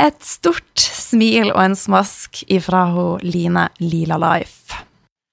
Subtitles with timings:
[0.00, 4.78] Et stort smil og en smask ifra hun Line Lila Life.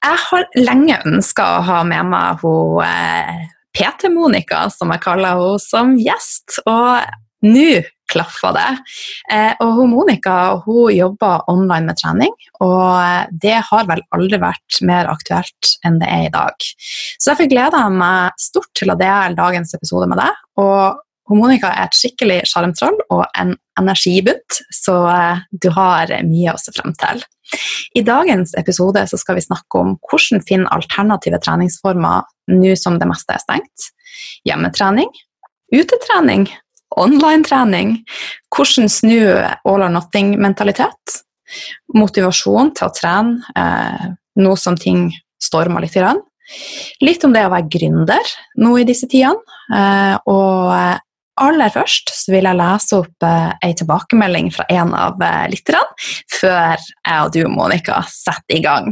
[0.04, 3.46] Jeg har lenge ønska å ha med meg hun eh,
[3.78, 6.60] PT-Monica, som jeg kaller henne, som gjest.
[6.68, 7.80] Og nå
[8.12, 8.68] klaffa det.
[9.32, 14.82] Eh, og hun Monica hun jobber online med trening, og det har vel aldri vært
[14.88, 16.70] mer aktuelt enn det er i dag.
[17.16, 20.48] Så derfor gleder jeg meg stort til å dele dagens episode med deg.
[20.60, 21.04] og
[21.36, 26.72] Monica er et skikkelig sjarmtroll og en energibutt, så eh, du har mye å se
[26.76, 27.24] frem til.
[27.96, 33.36] I dagens episode skal vi snakke om hvordan finne alternative treningsformer nå som det meste
[33.36, 33.90] er stengt.
[34.48, 35.12] Hjemmetrening,
[35.76, 36.48] utetrening,
[36.98, 37.98] online-trening.
[38.54, 39.20] Hvordan snu
[39.68, 41.22] all or nothing-mentalitet.
[41.96, 44.08] Motivasjon til å trene eh,
[44.42, 45.10] nå som ting
[45.42, 45.98] stormer litt.
[47.04, 48.34] Litt om det å være gründer
[48.64, 49.44] nå i disse tidene.
[49.74, 51.04] Eh, og
[51.44, 55.84] aller først vil jeg lese opp eh, ei tilbakemelding fra en av eh, lytterne
[56.38, 58.90] før jeg og du, Monica, setter i gang.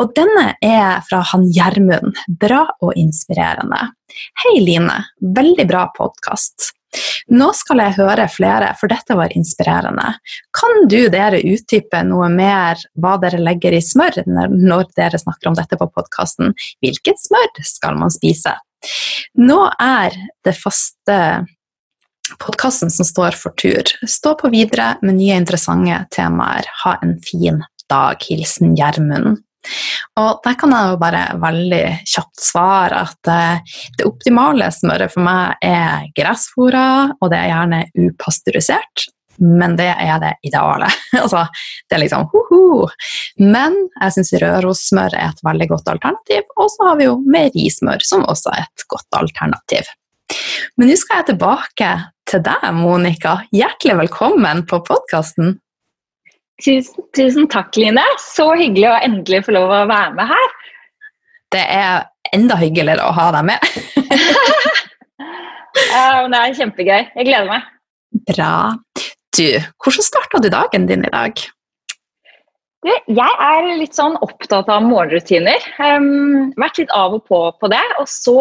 [0.00, 2.20] Og denne er fra han Gjermund.
[2.28, 3.80] Bra og inspirerende.
[4.44, 5.00] Hei, Line.
[5.36, 6.72] Veldig bra podkast.
[7.32, 10.10] Nå skal jeg høre flere, for dette var inspirerende.
[10.56, 15.56] Kan du dere utdype noe mer hva dere legger i smør når dere snakker om
[15.56, 16.52] dette på podkasten?
[16.84, 18.54] Hvilket smør skal man spise?
[19.38, 21.18] Nå er det faste
[22.38, 23.82] podkasten som står for tur.
[24.08, 26.68] Stå på videre med nye interessante temaer.
[26.84, 28.22] Ha en fin dag.
[28.28, 29.40] Hilsen Gjermund.
[30.18, 35.22] Og der kan jeg jo bare veldig kjapt svare at uh, det optimale smøret for
[35.22, 36.86] meg er gressfòra,
[37.20, 39.06] og det er gjerne upasteurisert.
[39.42, 40.90] Men det er det ideale.
[41.22, 41.46] altså,
[41.88, 42.88] det er liksom ho-ho.
[43.40, 46.44] Men jeg syns rørossmør er et veldig godt alternativ.
[46.58, 49.88] Og så har vi jo meierismør, som også er et godt alternativ.
[50.76, 51.90] Men nå skal jeg tilbake
[52.30, 53.38] til deg, Monica.
[53.54, 55.56] Hjertelig velkommen på podkasten.
[56.62, 58.04] Tusen, tusen, takk, Line.
[58.22, 60.50] Så hyggelig å endelig få lov å være med her.
[61.52, 63.72] Det er enda hyggeligere å ha deg med.
[65.92, 67.00] ja, det er kjempegøy.
[67.18, 67.66] Jeg gleder meg.
[68.30, 68.52] Bra.
[69.32, 69.46] Du,
[69.82, 71.42] hvordan starta du dagen din i dag?
[72.82, 75.62] Du, jeg er litt sånn opptatt av morgenrutiner.
[75.78, 77.82] Um, vært litt av og på på det.
[78.02, 78.38] Og så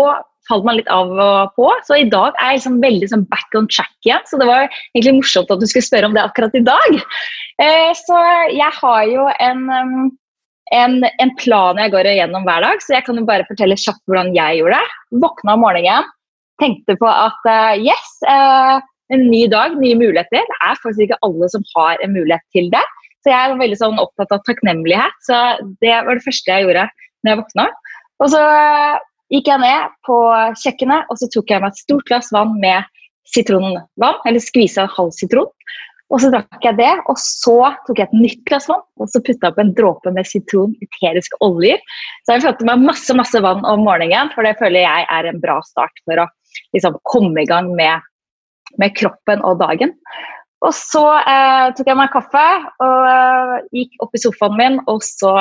[0.52, 1.70] falt man litt av og på.
[1.88, 4.24] Så i dag er jeg liksom veldig sånn back on track igjen.
[4.30, 6.98] Så det var egentlig morsomt at du skulle spørre om det akkurat i dag.
[7.62, 9.66] Eh, så jeg har jo en,
[10.76, 14.02] en, en, plan jeg går igjennom hver dag, så jeg kan jo bare fortelle kjapt
[14.10, 15.20] hvordan jeg gjorde det.
[15.24, 16.10] Våkna om morgenen,
[16.62, 18.82] tenkte på at uh, yes, uh,
[19.14, 20.44] en ny dag, nye muligheter.
[20.48, 22.84] Det er faktisk ikke alle som har en mulighet til det.
[23.22, 25.18] Så jeg er veldig sånn opptatt av takknemlighet.
[25.26, 25.38] Så
[25.84, 26.88] det var det første jeg gjorde
[27.22, 27.66] når jeg våkna.
[28.22, 28.42] Og så
[29.32, 30.18] gikk jeg ned på
[30.64, 32.88] kjøkkenet og så tok jeg meg et stort glass vann med
[33.32, 35.50] sitronvann, eller skvisa halv sitron.
[36.12, 37.56] Og så drakk jeg det, og så
[37.88, 41.40] tok jeg et nytt glass vann og så putta opp en dråpe med sitron, eteriske
[41.46, 41.80] oljer.
[42.26, 45.40] Så jeg fått meg masse masse vann om morgenen, for det føler jeg er en
[45.44, 46.28] bra start for å
[46.76, 48.04] liksom, komme i gang med,
[48.82, 49.96] med kroppen og dagen.
[50.62, 52.44] Og så eh, tok jeg meg kaffe
[52.84, 55.34] og eh, gikk opp i sofaen min, og så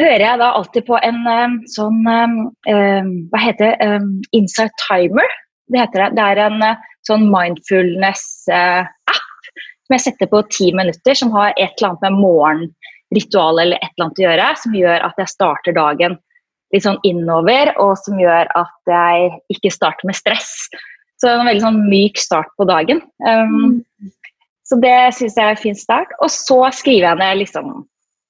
[0.00, 2.36] hører jeg da alltid på en um, sånn um,
[2.68, 3.90] um, Hva heter det?
[4.36, 5.36] Insight Timer.
[5.70, 6.10] Det heter det.
[6.18, 6.64] Det er en
[7.06, 9.20] sånn mindfulness-app
[9.90, 13.88] som jeg setter på ti minutter, som har et eller annet med morgenritual eller et
[13.90, 16.18] eller annet å gjøre, som gjør at jeg starter dagen
[16.70, 20.52] litt sånn innover, og som gjør at jeg ikke starter med stress.
[21.18, 23.02] Så en veldig sånn myk start på dagen.
[23.26, 23.82] Um,
[24.70, 26.14] så det syns jeg er en fin start.
[26.22, 27.72] Og så skriver jeg ned liksom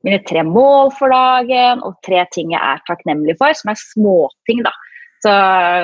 [0.06, 4.62] mine tre mål for dagen og tre ting jeg er takknemlig for, som er småting,
[4.66, 4.72] da.
[5.20, 5.32] Så,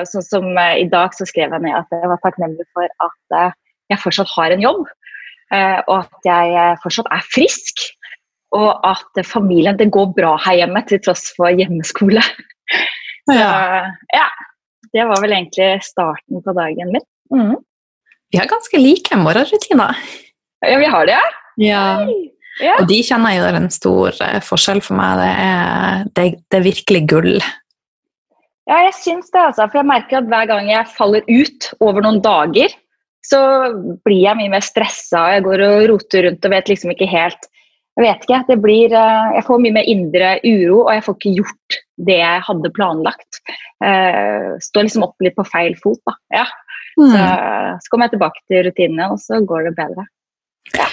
[0.09, 3.35] sånn som uh, I dag så skrev jeg ned at jeg var takknemlig for at
[3.37, 3.53] uh,
[3.91, 4.87] jeg fortsatt har en jobb.
[5.53, 7.85] Uh, og at jeg fortsatt er frisk.
[8.55, 12.23] Og at familien Det går bra her hjemme til tross for hjemmeskole.
[13.27, 14.27] Så ja.
[14.95, 17.03] Det var vel egentlig starten på dagen min.
[17.35, 17.57] Mm.
[18.31, 19.99] Vi har ganske like morgenrutiner.
[20.65, 21.27] Ja, vi har det, ja.
[21.67, 22.07] ja.
[22.79, 25.21] Og de kjenner jeg gjør en stor eh, forskjell for meg.
[25.21, 27.35] Det er, det, det er virkelig gull.
[28.67, 29.67] Ja, jeg syns det, altså.
[29.67, 32.73] For jeg merker at hver gang jeg faller ut over noen dager,
[33.27, 33.39] så
[34.07, 35.27] blir jeg mye mer stressa.
[35.35, 37.47] Jeg går og roter rundt og vet liksom ikke helt
[37.97, 38.43] jeg vet ikke.
[38.45, 41.77] Det blir, eh, jeg får mye mer indre uro, og jeg får ikke gjort
[42.09, 43.39] det jeg hadde planlagt.
[43.81, 46.13] Uh, står liksom opp litt på feil fot, da.
[46.33, 46.45] Ja.
[46.97, 47.09] Mm.
[47.13, 47.23] Så,
[47.81, 50.05] så kommer jeg tilbake til rutinene, og så går det bedre.
[50.75, 50.89] Ja.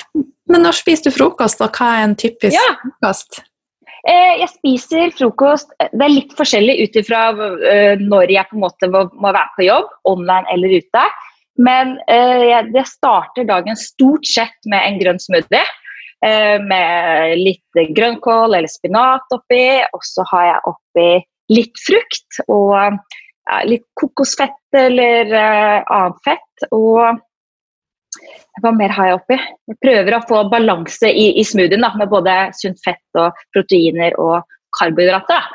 [0.51, 2.65] Men når spiser du frokost, og hva er en typisk ja.
[2.83, 3.43] frokost?
[4.05, 8.65] Uh, jeg spiser frokost Det er litt forskjellig ut ifra uh, når jeg på en
[8.67, 11.07] måte må, være på jobb, online eller ute.
[11.55, 11.95] Men
[12.75, 15.63] det starter dagen stort sett med en grønn smoothie.
[16.25, 19.67] Eh, med litt grønnkål eller spinat oppi.
[19.95, 21.09] Og så har jeg oppi
[21.53, 22.99] litt frukt og
[23.69, 26.67] litt kokosfett eller annet fett.
[26.73, 27.21] Og
[28.63, 29.39] hva mer har jeg oppi?
[29.71, 34.17] Jeg prøver å få balanse i, i smoothien da, med både sunt fett og proteiner
[34.23, 34.43] og
[34.79, 35.49] karbohydrater.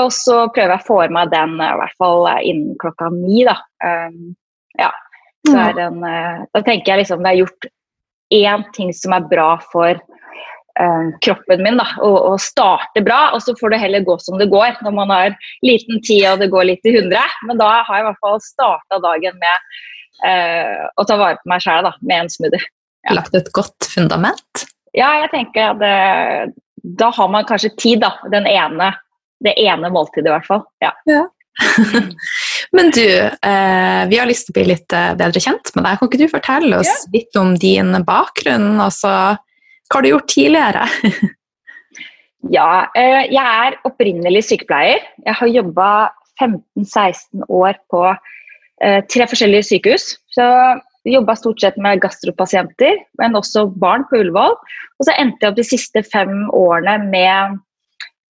[0.00, 3.44] Og så prøver jeg å få i meg den i hvert fall innen klokka ni.
[3.46, 3.56] Da.
[3.84, 4.34] Um,
[4.80, 4.90] ja.
[5.46, 7.68] Den, uh, da tenker jeg liksom det er gjort
[8.34, 13.28] én ting som er bra for uh, kroppen min, da, og, og, starte bra.
[13.36, 15.36] Og så får det heller gå som det går når man har
[15.66, 17.22] liten tid og det går litt i hundre.
[17.46, 19.70] Men da har jeg i hvert fall starta dagen med
[20.24, 22.72] uh, å ta vare på meg sjæl med en smoothie.
[23.06, 23.18] Ja.
[23.20, 24.66] Lagt et godt fundament?
[24.96, 25.94] Ja, jeg tenker at det,
[26.98, 28.14] da har man kanskje tid, da.
[28.32, 28.92] Den ene,
[29.44, 30.64] det ene måltidet, i hvert fall.
[30.82, 30.92] Ja.
[31.10, 31.26] ja.
[32.76, 35.98] Men du, eh, vi har lyst til å bli litt eh, bedre kjent med deg.
[36.00, 36.98] Kan ikke du fortelle oss ja.
[37.14, 38.74] litt om din bakgrunn?
[38.82, 39.12] Altså,
[39.86, 40.86] hva har du gjort tidligere?
[42.56, 45.04] ja, eh, jeg er opprinnelig sykepleier.
[45.24, 45.90] Jeg har jobba
[46.42, 48.34] 15-16 år på eh,
[48.82, 50.10] tre forskjellige sykehus.
[50.36, 50.44] Så
[51.06, 54.56] Jobba stort sett med gastropasienter, men også barn på Ullevål.
[54.98, 57.60] Og så endte jeg opp de siste fem årene med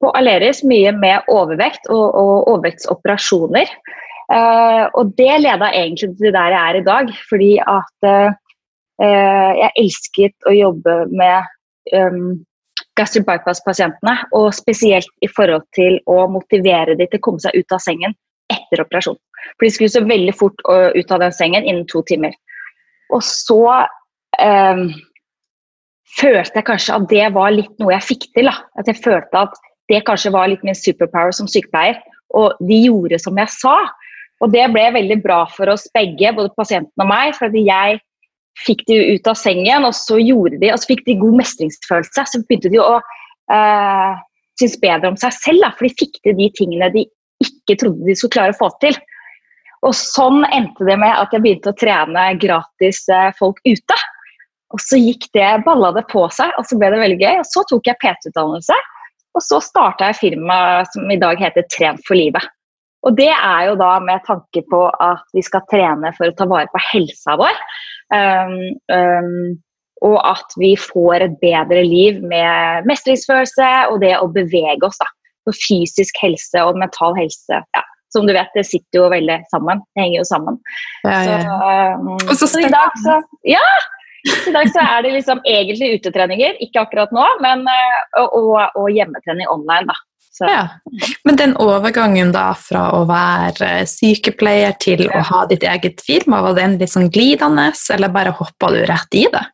[0.04, 3.70] på Aleris mye med overvekt og, og overvektsoperasjoner.
[4.26, 8.34] Uh, og det leda egentlig til der jeg er i dag, fordi at uh,
[9.00, 11.49] jeg elsket å jobbe med
[11.96, 12.37] um,
[12.99, 14.19] gastric bypass-pasientene.
[14.37, 18.19] Og spesielt i forhold til å motivere dem til å komme seg ut av sengen
[18.66, 19.18] etter operasjon.
[19.56, 22.34] For de skulle så veldig fort ut av den sengen innen to timer.
[23.14, 23.60] Og så
[24.42, 24.82] eh,
[26.18, 28.50] følte jeg kanskje at det var litt noe jeg fikk til.
[28.50, 28.58] Da.
[28.80, 32.00] At jeg følte at det kanskje var litt min superpower som sykepleier.
[32.35, 33.76] Og de gjorde som jeg sa.
[34.44, 37.32] Og det ble veldig bra for oss begge, både pasienten og meg.
[37.38, 38.00] fordi jeg
[38.66, 42.25] fikk de ut av sengen, og så gjorde de, og så fikk de god mestringsfølelse.
[42.25, 42.96] Så begynte de å
[43.52, 44.23] eh,
[44.61, 47.04] synes bedre om seg selv, da, for de fikk til de tingene de
[47.47, 48.99] ikke trodde de skulle klare å få til.
[49.87, 53.99] Og sånn endte det med at jeg begynte å trene gratis uh, folk ute.
[54.75, 57.41] Og så gikk det, balla det på seg, og så ble det veldig gøy.
[57.43, 58.79] Og så tok jeg PT-utdannelse,
[59.37, 62.49] og så starta jeg firmaet som i dag heter Tren for livet.
[63.07, 66.49] Og det er jo da med tanke på at vi skal trene for å ta
[66.50, 67.61] vare på helsa vår.
[68.11, 68.57] Um,
[68.91, 69.55] um,
[70.07, 74.99] og at vi får et bedre liv med mestringsfølelse og det å bevege oss.
[75.00, 75.09] da.
[75.47, 77.61] For fysisk helse og mental helse.
[77.76, 77.85] Ja,
[78.15, 79.83] som du vet, det sitter jo veldig sammen.
[79.95, 80.59] Det henger jo sammen.
[81.05, 81.38] Ja, ja.
[81.45, 83.67] Så, um, så, så i dag så Ja!
[84.26, 87.61] I dag så er det liksom egentlig utetreninger, ikke akkurat nå, men,
[88.19, 89.87] og, og, og hjemmetrening online.
[89.87, 89.95] da.
[90.41, 90.69] Ja.
[91.25, 96.57] Men den overgangen da fra å være sykepleier til å ha ditt eget firma, var
[96.59, 99.45] den litt sånn glidende, eller bare hoppa du rett i det?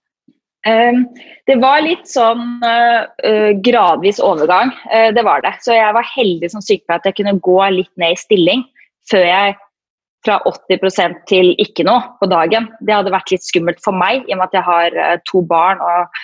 [0.69, 1.09] Um,
[1.51, 5.57] det var litt sånn uh, gradvis overgang, uh, det var det.
[5.65, 8.65] Så jeg var heldig som sykepleier at jeg kunne gå litt ned i stilling
[9.11, 9.57] før jeg
[10.23, 12.69] fra 80% til ikke noe på dagen.
[12.87, 15.83] Det hadde vært litt skummelt for meg, i og med at jeg har to barn
[15.83, 16.23] og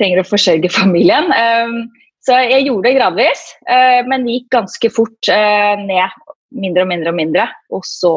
[0.00, 1.32] trenger å forsørge familien.
[1.32, 1.86] Um,
[2.20, 6.18] så jeg gjorde det gradvis, eh, men gikk ganske fort eh, ned.
[6.50, 7.46] Mindre og mindre og mindre.
[7.72, 8.12] Og så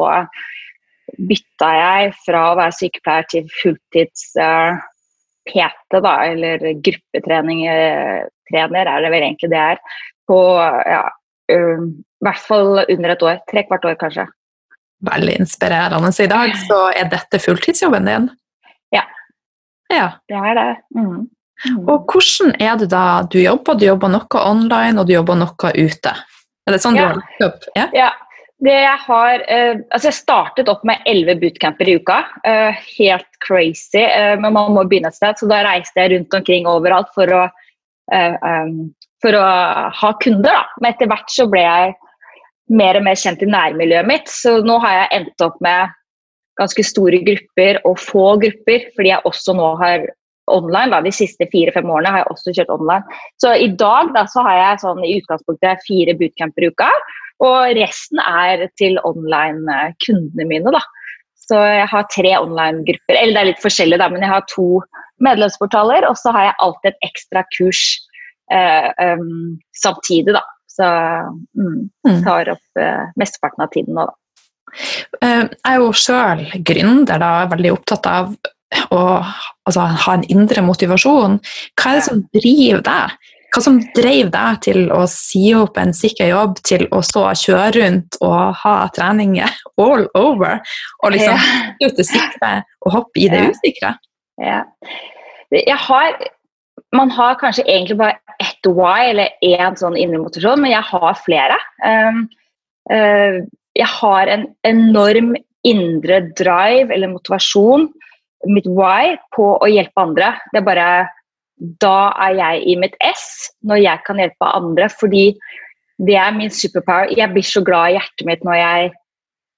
[1.14, 4.82] bytta jeg fra å være sykepleier til fulltids eh,
[5.48, 9.82] PT, da, eller gruppetrener, er det vel egentlig det er.
[10.28, 11.04] På ja,
[11.52, 11.58] i
[12.24, 13.42] hvert fall under et år.
[13.50, 14.26] Tre kvart år, kanskje.
[15.04, 16.12] veldig inspirerende.
[16.12, 18.28] Så i dag så er dette fulltidsjobben din?
[18.94, 19.02] Ja.
[19.92, 20.10] ja.
[20.28, 20.70] Det er det.
[20.96, 21.26] Mm.
[21.68, 21.88] Mm.
[21.88, 23.76] Og hvordan er det da du jobber?
[23.78, 26.14] Du jobber noe online, og du jobber noe ute.
[26.64, 27.04] Er det sånn ja.
[27.04, 27.68] du har lagt opp?
[27.76, 27.88] Ja.
[27.92, 28.10] ja.
[28.64, 32.20] Jeg har eh, Altså, jeg startet opp med elleve bootcamper i uka.
[32.46, 34.00] Eh, helt crazy.
[34.00, 37.28] eh, men man må begynne et sted, så da reiste jeg rundt omkring overalt for
[37.28, 37.42] å,
[38.14, 38.78] um,
[39.22, 39.44] for å
[40.00, 40.52] ha kunder.
[40.52, 40.64] Da.
[40.80, 41.94] Men etter hvert så ble jeg
[42.72, 45.92] mer og mer kjent i nærmiljøet mitt, så nå har jeg endt opp med
[46.60, 50.06] ganske store grupper og få grupper, fordi jeg også nå har
[50.52, 50.92] online.
[50.92, 51.02] Da.
[51.04, 53.20] De siste fire-fem årene har jeg også kjørt online.
[53.42, 56.90] Så i dag da, så har jeg sånn, i utgangspunktet fire bootcamper i uka.
[57.42, 60.74] Og resten er til online-kundene mine.
[60.74, 60.82] da.
[61.44, 63.18] Så jeg har tre online-grupper.
[63.18, 64.68] Eller det er litt forskjellig, da, men jeg har to
[65.24, 67.82] medlemsportaler, og så har jeg alltid et ekstra kurs
[68.52, 70.44] eh, um, samtidig, da.
[70.74, 70.86] Så
[71.54, 72.20] mm, mm.
[72.26, 74.18] tar opp eh, mesteparten av tiden nå, da.
[75.22, 78.32] Eh, jeg er jo sjøl gründer, da, veldig opptatt av
[78.90, 81.38] å altså, ha en indre motivasjon.
[81.78, 83.30] Hva er det som driver deg?
[83.54, 87.38] Hva som drev deg til å si opp en sikker jobb til å stå og
[87.38, 90.58] kjøre rundt og ha treninger all over,
[91.04, 91.68] og liksom ja.
[91.84, 92.50] ut det sikre
[92.82, 93.94] og hoppe i det usikre?
[94.42, 94.64] Ja.
[95.54, 96.16] Jeg har
[96.94, 101.16] Man har kanskje egentlig bare ett why eller én sånn indre motivasjon, men jeg har
[101.18, 101.56] flere.
[101.82, 102.20] Um,
[102.90, 103.42] uh,
[103.74, 105.32] jeg har en enorm
[105.66, 107.88] indre drive eller motivasjon,
[108.46, 110.32] mitt why, på å hjelpe andre.
[110.52, 110.88] Det er bare
[111.82, 114.88] da er jeg i mitt ess når jeg kan hjelpe andre.
[114.90, 115.24] Fordi
[116.04, 117.12] det er min superpower.
[117.14, 118.92] Jeg blir så glad i hjertet mitt når jeg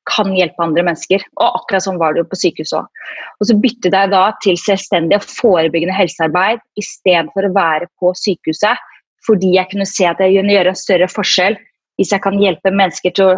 [0.06, 1.24] kan hjelpe andre mennesker.
[1.40, 3.06] Og akkurat sånn var det jo på sykehuset òg.
[3.40, 8.84] Og så byttet jeg da til selvstendig og forebyggende helsearbeid istedenfor å være på sykehuset.
[9.26, 11.58] Fordi jeg kunne se at jeg kunne gjøre en større forskjell
[11.96, 13.36] hvis jeg kan hjelpe mennesker til å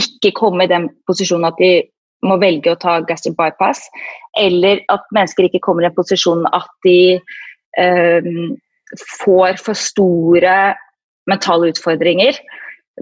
[0.00, 1.72] ikke komme i den posisjonen at de
[2.24, 3.82] må velge å ta gastric bypass,
[4.38, 7.18] eller at mennesker ikke kommer i den posisjonen at de
[9.22, 10.56] får for store
[11.30, 12.36] mentale utfordringer.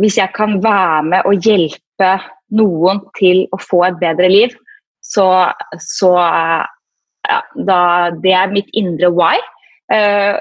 [0.00, 2.10] Hvis jeg kan være med og hjelpe
[2.54, 4.54] noen til å få et bedre liv,
[5.02, 5.26] så,
[5.80, 7.80] så ja, da,
[8.22, 9.36] Det er mitt indre why.
[9.90, 10.38] Uh,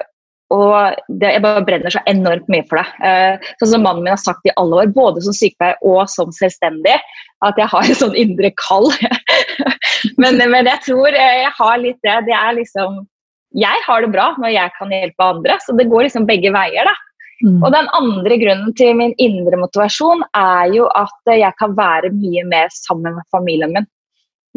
[0.50, 2.88] og det, jeg bare brenner så enormt mye for det.
[3.02, 6.34] Uh, sånn som mannen min har sagt i alle år, både som sykepleier og som
[6.34, 6.98] selvstendig,
[7.46, 8.90] at jeg har et sånn indre kall.
[10.22, 12.18] men, men, jeg tror jeg har litt det.
[12.30, 13.04] Det er liksom
[13.58, 15.58] jeg har det bra når jeg kan hjelpe andre.
[15.66, 16.86] Så det går liksom begge veier.
[16.86, 16.96] da.
[17.40, 17.62] Mm.
[17.64, 22.44] Og den andre grunnen til min indre motivasjon er jo at jeg kan være mye
[22.50, 23.88] mer sammen med familien min.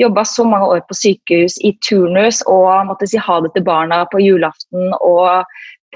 [0.00, 4.02] Jobba så mange år på sykehus i turnus og måtte si ha det til barna
[4.10, 5.44] på julaften og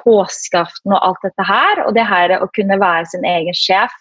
[0.03, 1.83] påskeaften og alt dette her.
[1.87, 3.93] Og det her å kunne være sin egen sjef,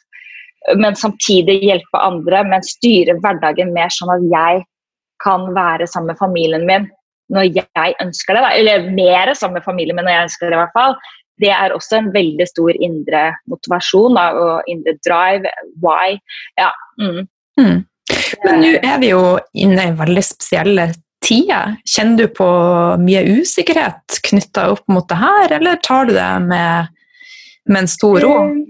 [0.76, 4.66] men samtidig hjelpe andre, men styre hverdagen mer sånn at jeg
[5.24, 6.90] kan være sammen med familien min
[7.34, 8.52] når jeg ønsker det, da.
[8.54, 10.58] eller mer sammen med familien men når jeg ønsker det.
[10.58, 10.98] i hvert fall,
[11.42, 15.50] Det er også en veldig stor indre motivasjon da, og indre drive.
[15.84, 16.16] Why.
[16.56, 16.70] Ja.
[17.02, 17.26] Mm.
[17.60, 17.82] Mm.
[18.46, 19.24] Men nå er vi jo
[19.58, 20.94] inne i veldig spesielle
[21.26, 21.76] tider.
[21.90, 22.48] Kjenner du på
[23.02, 26.94] mye usikkerhet knytta opp mot det her, eller tar du det med,
[27.68, 28.34] med en stor ro?
[28.46, 28.64] Um,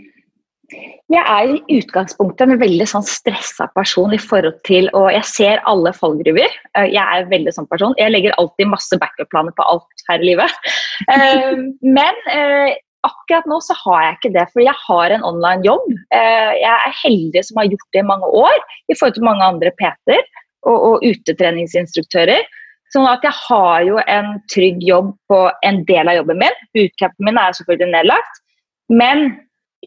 [0.74, 5.62] jeg er i utgangspunktet en veldig sånn stressa person i forhold til Og jeg ser
[5.70, 6.50] alle fallgruver.
[6.78, 7.94] Eh, jeg er en veldig sånn person.
[8.00, 10.58] Jeg legger alltid masse backup-planer på alt her i livet.
[11.12, 11.54] Eh,
[11.86, 12.74] men eh,
[13.06, 15.86] akkurat nå så har jeg ikke det, for jeg har en online jobb.
[16.16, 18.56] Jeg er heldig som har gjort det i mange år
[18.90, 20.24] i forhold til mange andre PT-er
[20.66, 22.48] og, og utetreningsinstruktører.
[22.96, 26.58] Sånn at jeg har jo en trygg jobb på en del av jobben min.
[26.74, 28.42] Bootcampen min er selvfølgelig nedlagt.
[28.90, 29.28] Men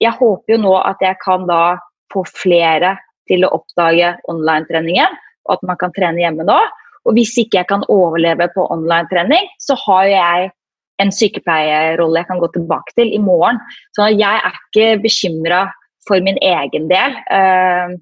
[0.02, 1.78] jeg håper jo nå at jeg kan da
[2.12, 2.96] få flere
[3.28, 5.16] til å oppdage online-treningen,
[5.48, 6.58] og at man kan trene hjemme nå.
[7.08, 10.50] Og hvis ikke jeg kan overleve på online-trening, så har jeg
[11.02, 13.60] en sykepleierrolle jeg kan gå tilbake til i morgen.
[13.96, 15.62] Så jeg er ikke bekymra
[16.08, 17.16] for min egen del.
[17.30, 17.94] Uh,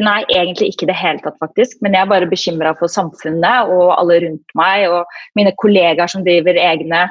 [0.00, 1.78] nei, egentlig ikke i det hele tatt, faktisk.
[1.84, 6.24] Men jeg er bare bekymra for samfunnet og alle rundt meg og mine kollegaer som
[6.26, 7.06] driver egne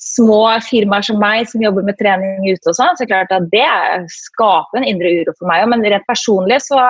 [0.00, 3.66] små firmaer som meg som jobber med trening ute og sånn, så klart at det
[4.12, 5.66] skaper en indre uro for meg.
[5.70, 6.80] Men rent personlig så,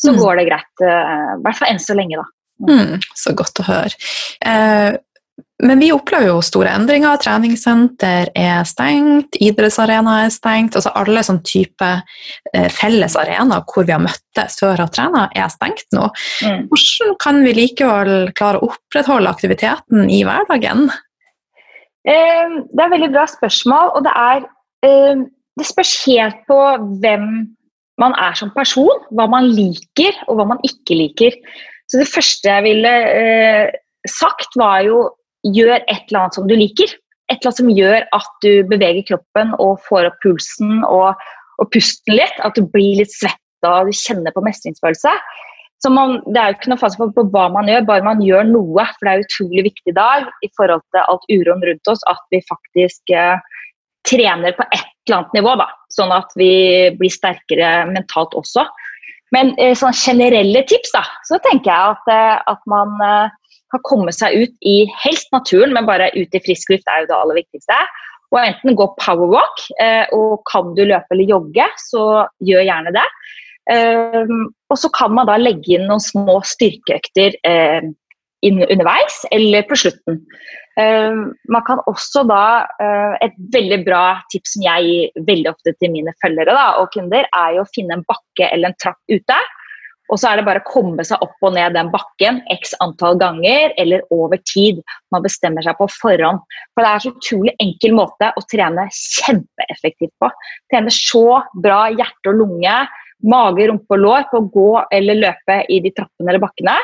[0.00, 0.20] så mm.
[0.20, 0.72] går det greit.
[0.82, 2.30] Eh, I hvert fall enn så lenge, da.
[2.64, 3.98] Mm, så godt å høre.
[4.46, 4.94] Eh,
[5.64, 7.18] men vi opplever jo store endringer.
[7.22, 10.76] Treningssenter er stengt, idrettsarena er stengt.
[10.76, 11.90] altså Alle sånn type
[12.52, 16.10] eh, felles arenaer hvor vi har møttes før og trena, er stengt nå.
[16.44, 16.66] Mm.
[16.72, 20.88] Hvordan kan vi likevel klare å opprettholde aktiviteten i hverdagen?
[22.04, 24.48] Ehm, det er et veldig bra spørsmål, og det er
[24.84, 26.58] eh, Det spørs helt på
[27.02, 27.26] hvem
[28.02, 31.36] man er som person, hva man liker og hva man ikke liker.
[31.86, 33.70] Så det første jeg ville eh,
[34.10, 35.04] sagt, var jo
[35.46, 36.90] gjør et eller annet som du liker.
[37.30, 41.22] Et eller annet som gjør at du beveger kroppen og får opp pulsen og,
[41.62, 42.42] og pusten litt.
[42.42, 45.14] At du blir litt svetta og du kjenner på mestringsfølelse.
[45.84, 48.46] Så man, det er jo ikke noe fasit på, hva man gjør, bare man gjør
[48.48, 48.86] noe.
[48.96, 52.22] For det er utrolig viktig i dag i forhold til alt uroen rundt oss at
[52.32, 53.36] vi faktisk eh,
[54.08, 56.52] trener på et eller annet nivå, da, sånn at vi
[56.96, 58.64] blir sterkere mentalt også.
[59.34, 63.84] Men eh, sånn generelle tips, da, så tenker jeg at, eh, at man eh, kan
[63.84, 67.18] komme seg ut i helst naturen, men bare ut i frisk luft er jo det
[67.18, 67.78] aller viktigste.
[68.34, 69.60] Og enten gå powerwalk,
[70.16, 73.04] og kan du løpe eller jogge, så gjør gjerne det.
[73.72, 77.38] Og så kan man da legge inn noen små styrkeøkter
[78.44, 80.20] underveis eller på slutten.
[80.74, 85.74] Uh, man kan også da uh, Et veldig bra tips som jeg gir veldig ofte
[85.78, 88.98] til mine følgere da, og kunder, er jo å finne en bakke eller en trapp
[89.06, 89.36] ute.
[90.12, 93.16] Og så er det bare å komme seg opp og ned den bakken x antall
[93.22, 94.82] ganger eller over tid.
[95.14, 96.42] Man bestemmer seg på forhånd.
[96.74, 100.28] For det er så utrolig enkel måte å trene kjempeeffektivt på.
[100.74, 102.76] Trene så bra hjerte og lunge,
[103.24, 106.76] mage, rumpe og lår på å gå eller løpe i de trappene eller bakkene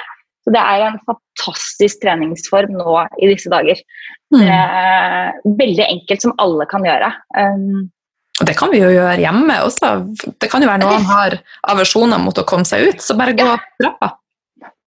[0.44, 3.80] så det er en fantastisk treningsform nå i disse dager.
[4.32, 4.46] Mm.
[5.60, 7.10] Veldig enkelt, som alle kan gjøre.
[7.36, 7.90] Um,
[8.40, 9.92] det kan vi jo gjøre hjemme også.
[10.40, 11.36] Det kan jo være noen har
[11.68, 13.58] aversjoner mot å komme seg ut, så bare gå ja.
[13.82, 14.14] trappa.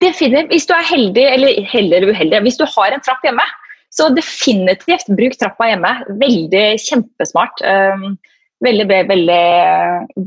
[0.01, 0.49] Definitivt.
[0.55, 3.45] Hvis du er heldig eller heldig eller uheldig, hvis du har en trapp hjemme,
[3.93, 5.91] så definitivt bruk trappa hjemme.
[6.17, 7.61] Veldig kjempesmart.
[7.61, 8.15] Um,
[8.63, 9.43] Veldig, veldig,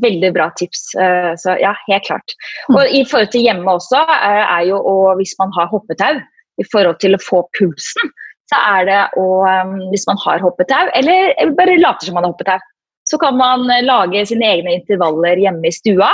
[0.02, 0.82] veldig bra tips.
[1.00, 2.36] Eh, så ja, helt klart.
[2.68, 2.76] Mm.
[2.76, 6.20] Og i forhold til hjemme også, eh, er jo og hvis man har hoppetau,
[6.56, 8.12] i forhold til å få pulsen,
[8.48, 12.34] så er det å eh, Hvis man har hoppetau, eller bare later som man har
[12.34, 12.72] hoppetau,
[13.06, 16.08] så kan man lage sine egne intervaller hjemme i stua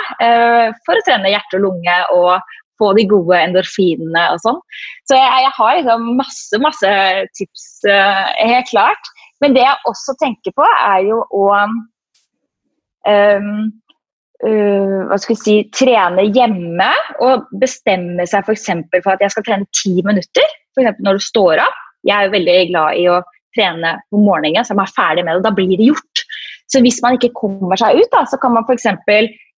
[0.84, 4.58] for å trene hjerte og lunge og få de gode endorfinene og sånn.
[5.08, 6.90] Så jeg, jeg har liksom masse, masse
[7.38, 9.08] tips, helt klart.
[9.40, 11.48] Men det jeg også tenker på, er jo å
[14.42, 16.88] hva skal vi si, trene hjemme
[17.22, 18.66] og bestemme seg f.eks.
[18.90, 20.98] For, for at jeg skal trene ti minutter, f.eks.
[21.04, 21.78] når du står opp.
[22.02, 23.20] Jeg er veldig glad i å
[23.54, 25.44] trene på morgenen, så jeg er ferdig med det.
[25.46, 26.24] Da blir det gjort.
[26.72, 28.88] Så hvis man ikke kommer seg ut, da, så kan man f.eks.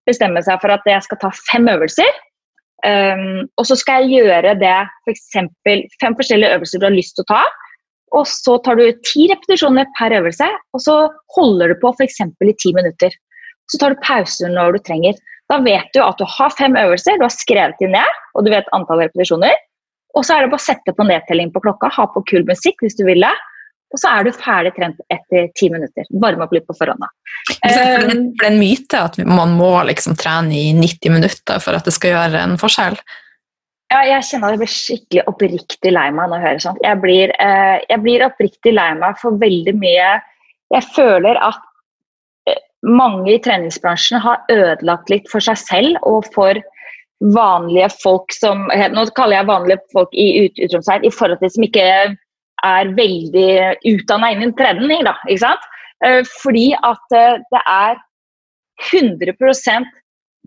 [0.09, 2.23] bestemme seg for at jeg skal ta fem øvelser.
[2.85, 5.29] Um, og så skal jeg gjøre det f.eks.
[5.65, 7.45] For fem forskjellige øvelser du har lyst til å ta.
[8.15, 10.99] Og så tar du ti repetisjoner per øvelse, og så
[11.35, 12.21] holder du på f.eks.
[12.21, 13.15] i ti minutter.
[13.73, 15.17] Så tar du pauser når du trenger.
[15.53, 18.53] Da vet du at du har fem øvelser, du har skrevet dem ned, og du
[18.53, 19.57] vet antall repetisjoner.
[20.15, 22.85] Og så er det bare å sette på nedtelling på klokka, ha på kul musikk
[22.85, 23.35] hvis du vil det.
[23.95, 26.07] Og så er du ferdig trent etter ti minutter.
[26.23, 27.05] Varme opp litt på forhånd.
[27.47, 31.87] For det er en myte at man må liksom trene i 90 minutter for at
[31.87, 32.99] det skal gjøre en forskjell?
[33.93, 36.83] Ja, jeg kjenner at jeg blir skikkelig oppriktig lei meg når jeg hører sånt.
[36.83, 40.15] Jeg blir, eh, jeg blir oppriktig lei meg for veldig mye
[40.73, 41.61] Jeg føler at
[42.85, 46.61] mange i treningsbransjen har ødelagt litt for seg selv og for
[47.35, 51.87] vanlige folk som Nå kaller jeg vanlige folk i utromsverd i forhold til som ikke
[52.65, 53.51] er veldig
[53.91, 55.05] utdanna innen trening.
[55.07, 55.69] Da, ikke sant?
[56.05, 58.01] Eh, fordi at eh, det er
[58.91, 59.93] 100%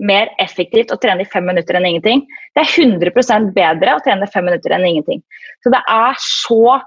[0.08, 2.24] mer effektivt å trene i fem minutter enn ingenting.
[2.54, 5.24] Det er 100% bedre å trene fem minutter enn ingenting.
[5.66, 6.78] Så det er så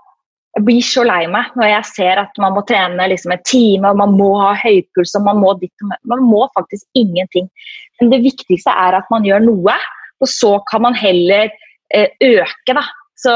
[0.56, 3.92] jeg blir så lei meg når jeg ser at man må trene liksom en time,
[3.92, 7.46] og man må ha høypuls og man må ditt Man må faktisk ingenting.
[8.00, 9.76] Men det viktigste er at man gjør noe,
[10.20, 11.48] og så kan man heller
[11.94, 12.82] eh, øke, da.
[13.20, 13.32] Så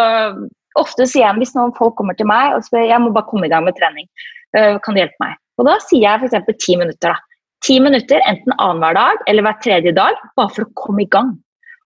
[0.80, 3.46] ofte sier jeg hvis noen folk kommer til meg og spør jeg må bare komme
[3.46, 4.08] i gang med trening,
[4.56, 5.38] uh, kan du hjelpe meg?
[5.60, 6.64] Og da sier jeg f.eks.
[6.64, 7.14] ti minutter.
[7.14, 7.42] da.
[7.64, 11.30] Ti minutter enten annenhver dag eller hver tredje dag, bare for å komme i gang.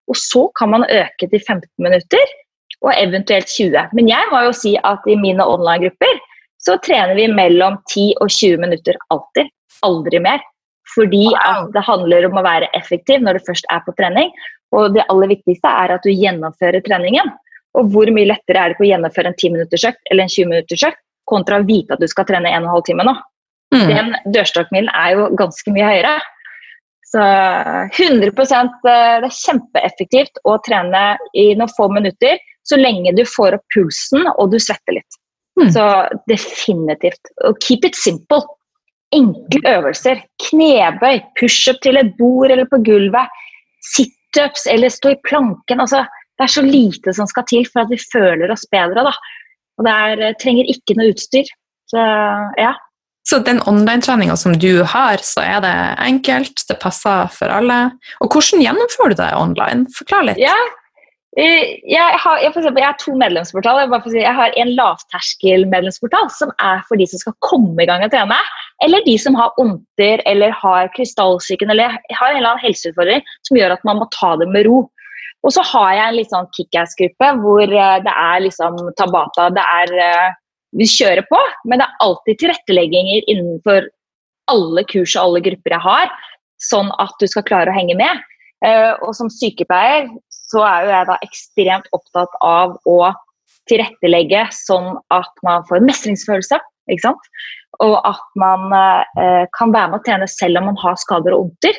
[0.09, 2.33] Og så kan man øke til 15 minutter
[2.85, 3.95] og eventuelt 20.
[3.97, 6.21] Men jeg må jo si at i mine online-grupper
[6.63, 9.51] så trener vi mellom 10 og 20 minutter alltid.
[9.87, 10.43] Aldri mer.
[10.95, 14.33] Fordi at det handler om å være effektiv når du først er på trening.
[14.75, 17.31] Og det aller viktigste er at du gjennomfører treningen.
[17.79, 21.67] Og hvor mye lettere er det å gjennomføre en 10-minuttersøkt eller en 20-minuttersøkt kontra å
[21.69, 23.15] vite at du skal trene 1 12 time nå.
[23.75, 23.87] Mm.
[23.91, 26.17] Den dørstokkmilen er jo ganske mye høyere.
[27.09, 28.33] Så 100 eh,
[28.85, 31.03] Det er kjempeeffektivt å trene
[31.37, 35.19] i noen få minutter så lenge du får opp pulsen og du svetter litt.
[35.59, 35.71] Mm.
[35.75, 35.85] Så
[36.31, 37.33] definitivt.
[37.49, 38.45] Og keep it simple.
[39.15, 40.23] Enkle øvelser.
[40.49, 43.41] Knebøy, pushup til et bord eller på gulvet.
[43.95, 45.81] Situps eller stå i planken.
[45.81, 46.05] Altså,
[46.39, 49.07] det er så lite som skal til for at vi føler oss bedre.
[49.09, 49.15] Da.
[49.79, 51.49] Og det er, trenger ikke noe utstyr.
[51.89, 52.05] Så
[52.61, 52.75] ja.
[53.29, 57.91] Så den online-treninga som du har, så er det enkelt, det passer for alle.
[58.25, 59.85] Og hvordan gjennomfører du det online?
[59.99, 60.41] Forklar litt.
[60.41, 60.79] Ja, eh,
[61.37, 63.91] jeg har, jeg, eksempel, jeg har to medlemsportaler.
[64.09, 68.11] Si, jeg har en lavterskel-medlemsportal som er for de som skal komme i gang og
[68.15, 68.39] trene.
[68.83, 73.59] Eller de som har onter eller har krystallsyken eller har en eller annen helseutfordring som
[73.61, 74.87] gjør at man må ta det med ro.
[75.47, 79.51] Og så har jeg en litt sånn kickass-gruppe hvor eh, det er liksom Tabata.
[79.55, 80.39] Det er eh,
[80.79, 83.87] Vi kjører på, men det er alltid tilrettelegginger innenfor
[84.53, 86.11] alle kurs og alle grupper jeg har,
[86.61, 88.21] sånn at du skal klare å henge med.
[88.67, 90.09] Eh, og som sykepleier
[90.49, 92.99] så er jo jeg da ekstremt opptatt av å
[93.69, 96.61] tilrettelegge sånn at man får en mestringsfølelse.
[96.89, 97.29] Ikke sant?
[97.85, 98.71] Og at man
[99.55, 101.77] kan være med å trene selv om man har skader og vondter.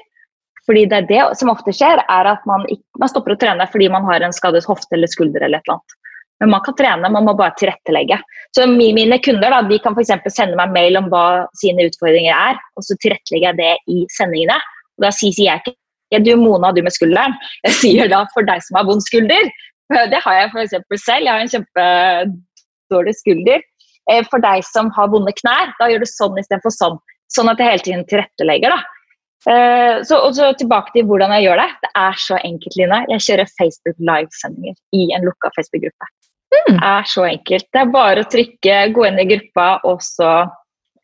[0.69, 2.67] Fordi det, er det som ofte skjer, er at man,
[3.01, 5.79] man, stopper å trene fordi man har en skadet hofte eller skulder eller et eller
[5.79, 5.95] annet.
[6.39, 8.19] Men man kan trene, man må bare tilrettelegge.
[8.55, 10.29] Så mine kunder da, de kan f.eks.
[10.32, 11.23] sende meg mail om hva
[11.60, 14.60] sine utfordringer er, og så tilrettelegger jeg det i sendingene.
[14.99, 15.75] Og da sier jeg ikke
[16.13, 17.36] ja, du Mona, du med skulderen.
[17.67, 19.50] Jeg sier da for deg som har vond skulder.
[19.89, 20.78] Det har jeg f.eks.
[21.02, 21.26] selv.
[21.26, 23.65] Jeg har en kjempedårlig skulder.
[24.12, 27.02] Eh, for deg som har vonde knær, da gjør du sånn istedenfor sånn.
[27.30, 28.74] Sånn at jeg hele tiden tilrettelegger.
[28.74, 28.95] da.
[29.39, 31.67] Så, og så tilbake til hvordan jeg gjør det.
[31.86, 32.98] Det er så enkelt, Line.
[33.13, 36.10] Jeg kjører Facebook livesendinger i en lukka Facebook-gruppe.
[36.50, 36.74] Mm.
[36.74, 37.67] Det er så enkelt.
[37.72, 40.34] Det er bare å trykke, gå inn i gruppa og så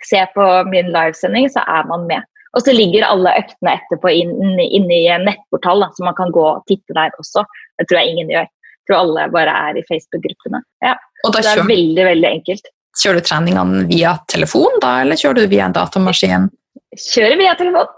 [0.06, 2.26] se på min livesending, så er man med.
[2.56, 6.32] Og så ligger alle øktene etterpå inne inn i en nettportal, da, så man kan
[6.36, 7.44] gå og titte der også.
[7.80, 8.48] Det tror jeg ingen gjør.
[8.48, 10.62] Jeg tror alle bare er i Facebook-gruppene.
[10.86, 10.94] Ja.
[11.26, 12.72] Det er kjører, veldig, veldig enkelt.
[13.02, 16.50] Kjører du treningene via telefon, da, eller kjører du via en datamaskin?
[16.96, 17.89] Kjører via telefon.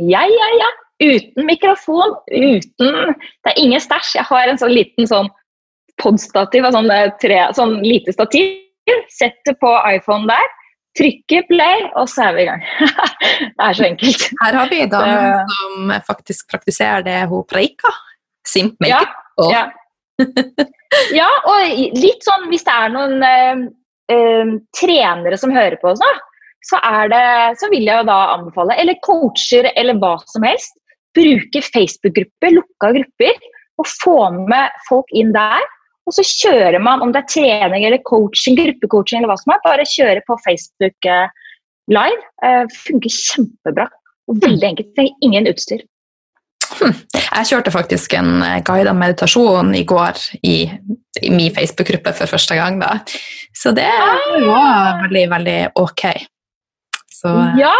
[0.00, 0.72] Ja, ja, ja.
[0.96, 4.14] Uten mikrofon, uten Det er ingen stæsj.
[4.16, 5.28] Jeg har en sånn liten sånn
[6.00, 6.88] podstativ, sånn,
[7.20, 8.54] tre, sånn lite stativ.
[9.12, 10.52] Setter på iPhone der,
[10.96, 12.62] trykker play, og så er vi i gang.
[13.56, 14.28] det er så enkelt.
[14.42, 15.02] Her har vi da
[15.52, 18.02] som faktisk praktiserer det hun preiker.
[18.46, 19.02] Simp make ja,
[19.50, 19.64] ja.
[21.20, 23.64] ja, og litt sånn hvis det er noen eh,
[24.14, 26.12] øh, trenere som hører på oss nå,
[26.66, 26.80] så,
[27.10, 27.26] det,
[27.60, 30.74] så, vil jeg jo da anbefale, eller coacher eller hva som helst,
[31.16, 33.36] bruke Facebook-grupper, lukka grupper,
[33.76, 34.16] og få
[34.48, 35.62] med folk inn der.
[36.06, 39.62] Og så kjører man, om det er trening eller coaching, gruppecoaching eller hva som er,
[39.64, 41.26] bare kjøre på Facebook eh,
[41.90, 42.22] live.
[42.46, 43.88] Eh, funker kjempebra.
[44.30, 44.92] Og veldig enkelt.
[44.94, 45.82] Trenger ingen utstyr.
[46.76, 46.94] Hm.
[47.14, 50.56] Jeg kjørte faktisk en eh, guida meditasjon i går i,
[51.22, 52.80] i min Facebook-gruppe for første gang.
[52.82, 53.00] da.
[53.54, 54.38] Så det ah!
[54.46, 56.06] var veldig, veldig ok.
[57.16, 57.74] Så, ja,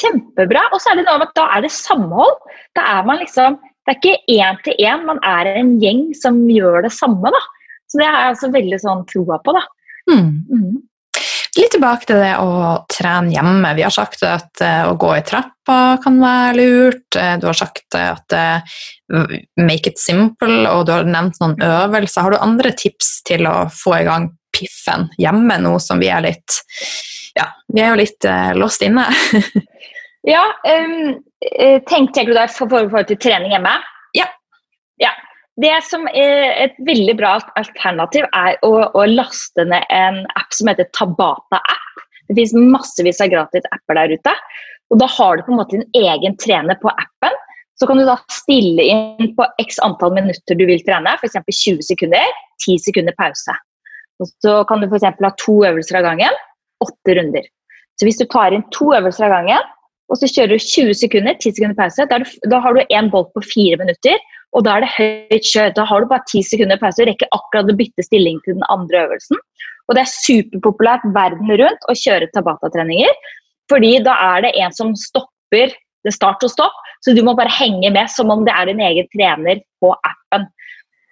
[0.00, 0.66] kjempebra.
[0.72, 2.38] Og så er det noe med at da er det samhold.
[2.78, 6.42] Da er man liksom Det er ikke én til én, man er en gjeng som
[6.52, 7.38] gjør det samme, da.
[7.88, 9.64] Så det har jeg altså veldig sånn troa på, da.
[10.12, 10.30] Mm.
[10.52, 10.76] Mm.
[11.58, 12.50] Litt tilbake til det å
[12.92, 13.72] trene hjemme.
[13.74, 17.06] Vi har sagt at uh, å gå i trappa kan være lurt.
[17.16, 18.78] Uh, du har sagt at uh,
[19.58, 22.26] make it simple, og du har nevnt noen øvelser.
[22.26, 26.24] Har du andre tips til å få i gang piffen hjemme nå som vi er
[26.24, 26.60] litt
[27.38, 29.04] ja, vi er jo litt uh, lost inne.
[30.34, 31.18] ja, um,
[31.86, 33.76] tenk, tenker du deg for forhold til trening hjemme?
[34.18, 34.26] Ja.
[35.02, 35.12] ja.
[35.58, 40.70] Det som er et veldig bra alternativ, er å, å laste ned en app som
[40.70, 42.04] heter Tabata-app.
[42.28, 44.34] Det finnes massevis av gratis apper der ute.
[44.92, 47.34] Og da har du på en måte din egen trener på appen.
[47.78, 51.38] Så kan du da stille inn på x antall minutter du vil trene, f.eks.
[51.46, 53.54] 20 sekunder, 10 sekunder pause.
[54.22, 55.06] Og så kan du f.eks.
[55.06, 56.38] ha to øvelser av gangen
[56.84, 57.46] åtte runder.
[57.98, 59.70] Så hvis du tar inn to øvelser av gangen,
[60.08, 63.10] og så kjører du 20 sekunder, 10 sekunder pause, da, du, da har du én
[63.12, 64.16] bolt på fire minutter,
[64.56, 65.74] og da er det høyt kjør.
[65.76, 68.64] Da har du bare 10 sekunder pause og rekker akkurat å bytte stilling til den
[68.72, 69.40] andre øvelsen.
[69.88, 73.12] Og det er superpopulært verden rundt å kjøre Tabata-treninger,
[73.68, 75.74] fordi da er det en som stopper
[76.06, 78.80] det start og stopp, så du må bare henge med som om det er din
[78.84, 80.46] egen trener på appen.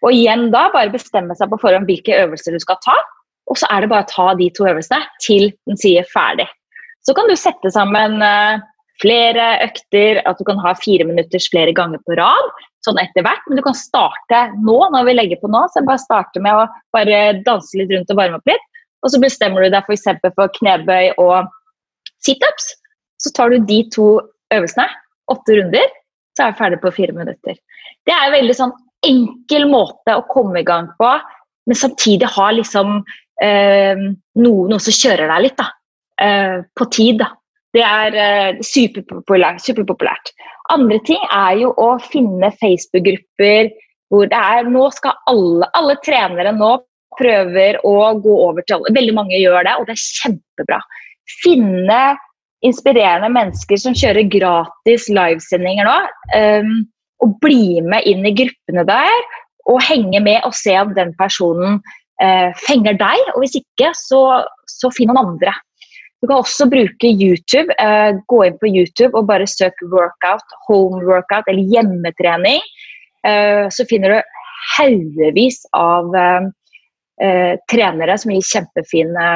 [0.04, 2.94] Og igjen da, bare bestemme seg på forhånd hvilke øvelser du skal ta,
[3.50, 6.46] og så er det bare å ta de to øvelsene til den sier ferdig.
[7.06, 8.62] Så kan du sette sammen uh,
[9.02, 12.54] flere økter, at du kan ha fire minutters flere ganger på rad.
[12.86, 15.64] Sånn etter hvert, men du kan starte nå, når vi legger på nå.
[15.72, 18.64] Så bare starte med å bare danse litt rundt og varme opp litt.
[19.04, 20.08] Og så bestemmer du deg f.eks.
[20.22, 21.50] For, for knebøy og
[22.24, 22.72] situps.
[23.22, 24.08] Så tar du de to
[24.54, 24.86] øvelsene,
[25.32, 25.94] åtte runder,
[26.36, 27.56] så er du ferdig på fire minutter.
[28.06, 28.74] Det er en veldig sånn
[29.06, 31.08] enkel måte å komme i gang på,
[31.66, 33.00] men samtidig ha liksom
[33.42, 34.04] eh,
[34.38, 35.68] noe, noe, som kjører deg litt da,
[36.22, 37.22] eh, på tid.
[37.24, 37.32] Da.
[37.76, 40.32] Det er eh, superpopulært, superpopulært.
[40.72, 43.72] Andre ting er jo å finne Facebook-grupper
[44.12, 46.76] hvor det er Nå skal alle, alle trenere nå
[47.18, 48.94] prøver å gå over til alle.
[48.96, 50.80] Veldig mange gjør det, og det er kjempebra.
[51.42, 52.00] Finne
[52.66, 55.96] inspirerende mennesker som kjører gratis livesendinger nå.
[56.36, 56.76] Um,
[57.24, 59.14] og bli med inn i gruppene der
[59.66, 61.80] og henge med og se om den personen
[62.22, 63.30] uh, fenger deg.
[63.34, 64.22] Og hvis ikke, så,
[64.70, 65.54] så finn noen andre.
[66.26, 67.70] Du kan også bruke YouTube.
[67.78, 72.58] Eh, gå inn på YouTube og bare søk 'workout', 'home workout' eller hjemmetrening.
[73.22, 74.22] Eh, så finner du
[74.76, 76.10] haugevis av
[77.70, 79.26] trenere som gir kjempefine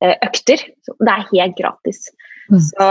[0.00, 0.62] økter.
[0.86, 2.06] Det er helt gratis.
[2.48, 2.60] Mm.
[2.60, 2.86] Så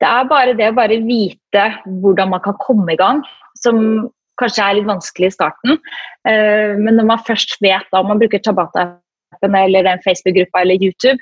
[0.00, 3.22] det er bare det å bare vite hvordan man kan komme i gang,
[3.54, 5.78] som kanskje er litt vanskelig i starten.
[6.26, 10.80] Uh, men når man først vet da, om man bruker Tabata-appen eller den Facebook-gruppa eller
[10.80, 11.20] YouTube,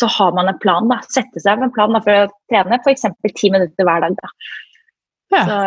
[0.00, 0.88] så har man en plan.
[0.90, 3.06] da, Sette seg med en plan da, for å trene f.eks.
[3.36, 4.16] ti minutter hver dag.
[4.18, 4.32] da.
[5.30, 5.44] Ja.
[5.46, 5.58] Så,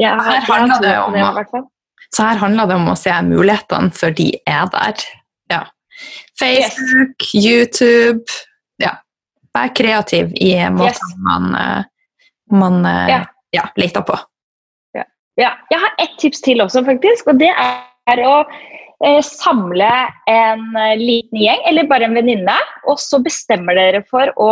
[0.00, 1.62] ja, her handler det om det,
[2.12, 5.04] så her handler det om å se mulighetene, for de er der.
[5.52, 5.62] Ja.
[6.40, 7.44] Facebook, yes.
[7.44, 8.24] YouTube
[8.82, 8.96] Ja.
[9.52, 11.16] Vær kreativ i måten yes.
[11.22, 11.84] man uh,
[12.52, 13.26] man eh, ja.
[13.50, 14.18] ja leter på.
[14.92, 15.04] Ja.
[15.34, 15.52] ja.
[15.70, 17.32] Jeg har ett tips til også, faktisk.
[17.32, 18.71] Og det er å eh,
[19.26, 19.90] samle
[20.30, 22.54] en eh, liten gjeng, eller bare en venninne,
[22.86, 24.50] og så bestemmer dere for å,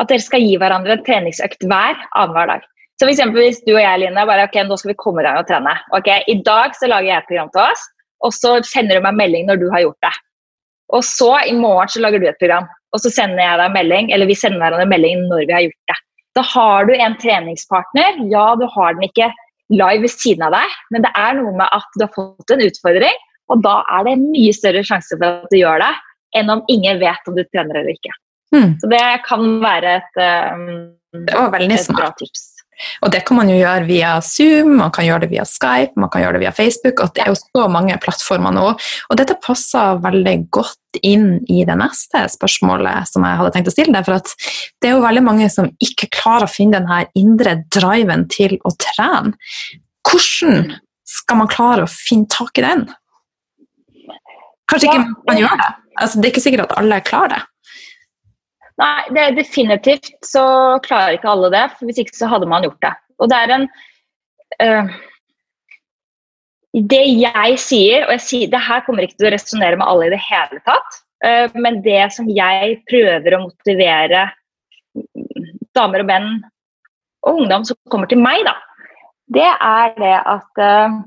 [0.00, 2.64] at dere skal gi hverandre en treningsøkt hver annenhver dag.
[2.96, 5.26] Så for eksempel, Hvis du og jeg Line, bare ok, nå skal vi komme i
[5.26, 5.74] gang og trene.
[5.96, 7.84] Ok, I dag så lager jeg et program til oss,
[8.24, 10.14] og så sender du meg melding når du har gjort det.
[10.96, 14.10] Og så i morgen så lager du et program, og så sender jeg deg melding,
[14.14, 15.98] eller vi sender hverandre melding når vi har gjort det.
[16.36, 18.18] Da har du en treningspartner.
[18.32, 19.30] Ja, du har den ikke
[19.72, 22.64] live ved siden av deg, men det er noe med at du har fått en
[22.64, 25.92] utfordring, og da er det mye større sjanse for at du gjør det,
[26.36, 28.12] enn om ingen vet om du trener eller ikke.
[28.54, 28.76] Mm.
[28.80, 30.20] Så det kan være et,
[30.52, 30.68] um,
[31.22, 32.52] et bra tips.
[33.04, 36.10] Og det kan man jo gjøre via Zoom, man kan gjøre det via Skype, man
[36.12, 37.00] kan gjøre det via Facebook.
[37.00, 38.66] og Det er jo så mange plattformer nå.
[39.08, 43.74] Og dette passer veldig godt inn i det neste spørsmålet som jeg hadde tenkt å
[43.74, 44.04] stille deg.
[44.04, 44.28] For at
[44.82, 48.58] det er jo veldig mange som ikke klarer å finne den her indre driven til
[48.60, 49.32] å trene.
[50.06, 50.76] Hvordan
[51.08, 52.86] skal man klare å finne tak i den?
[54.70, 55.68] Kanskje ikke man gjør det?
[55.96, 57.42] Altså, det er ikke sikkert at alle klarer det.
[58.76, 60.44] Nei, det er definitivt så
[60.84, 61.64] klarer ikke alle det.
[61.76, 62.94] for Hvis ikke så hadde man gjort det.
[63.22, 63.68] Og det er en
[64.60, 64.96] uh,
[66.92, 70.10] Det jeg sier, og jeg sier, det her kommer ikke til å resonnere med alle
[70.10, 74.26] i det hele tatt, uh, men det som jeg prøver å motivere
[75.76, 76.28] damer og menn
[77.24, 78.54] og ungdom som kommer til meg, da,
[79.32, 81.00] det er det at uh,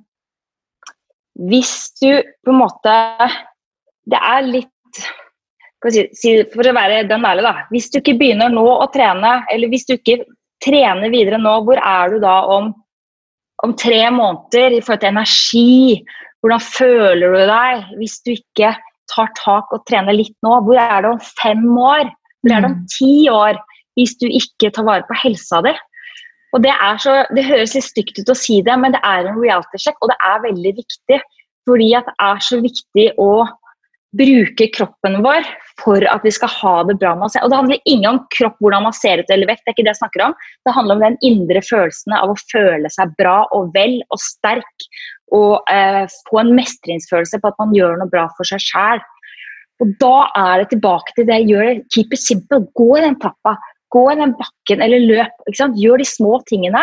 [1.49, 2.09] hvis du
[2.43, 2.95] på en måte
[4.09, 5.01] Det er litt
[5.79, 7.65] for å være den ærlig, da.
[7.71, 10.21] Hvis du ikke begynner nå å trene, eller hvis du ikke
[10.63, 12.73] trener videre nå, hvor er du da om,
[13.63, 16.03] om tre måneder i forhold til energi?
[16.39, 18.73] Hvordan føler du deg hvis du ikke
[19.11, 20.59] tar tak og trener litt nå?
[20.67, 22.11] Hvor er du om fem år?
[22.43, 22.87] Hvor er du om mm.
[22.95, 23.59] ti år
[23.99, 25.73] hvis du ikke tar vare på helsa di?
[26.55, 26.71] Og Det,
[27.03, 29.99] så, det høres litt stygt ut å si det, men det er en reality check,
[30.01, 31.19] og det er veldig viktig.
[31.69, 33.29] Fordi det er så viktig å
[34.17, 35.45] bruke kroppen vår
[35.83, 37.37] for at vi skal ha det bra med oss.
[37.41, 39.85] Og Det handler ikke om kropp, hvordan man ser ut eller vekt, det er ikke
[39.85, 40.35] det jeg snakker om.
[40.65, 44.87] Det handler om den indre følelsen av å føle seg bra og vel og sterk.
[45.35, 49.03] Og eh, få en mestringsfølelse på at man gjør noe bra for seg sjæl.
[49.79, 51.83] Og da er det tilbake til det jeg gjør.
[51.93, 52.63] Keep it simple.
[52.75, 53.55] Gå i den trappa,
[53.93, 55.45] gå i den bakken eller løp.
[55.53, 56.81] Gjør de små tingene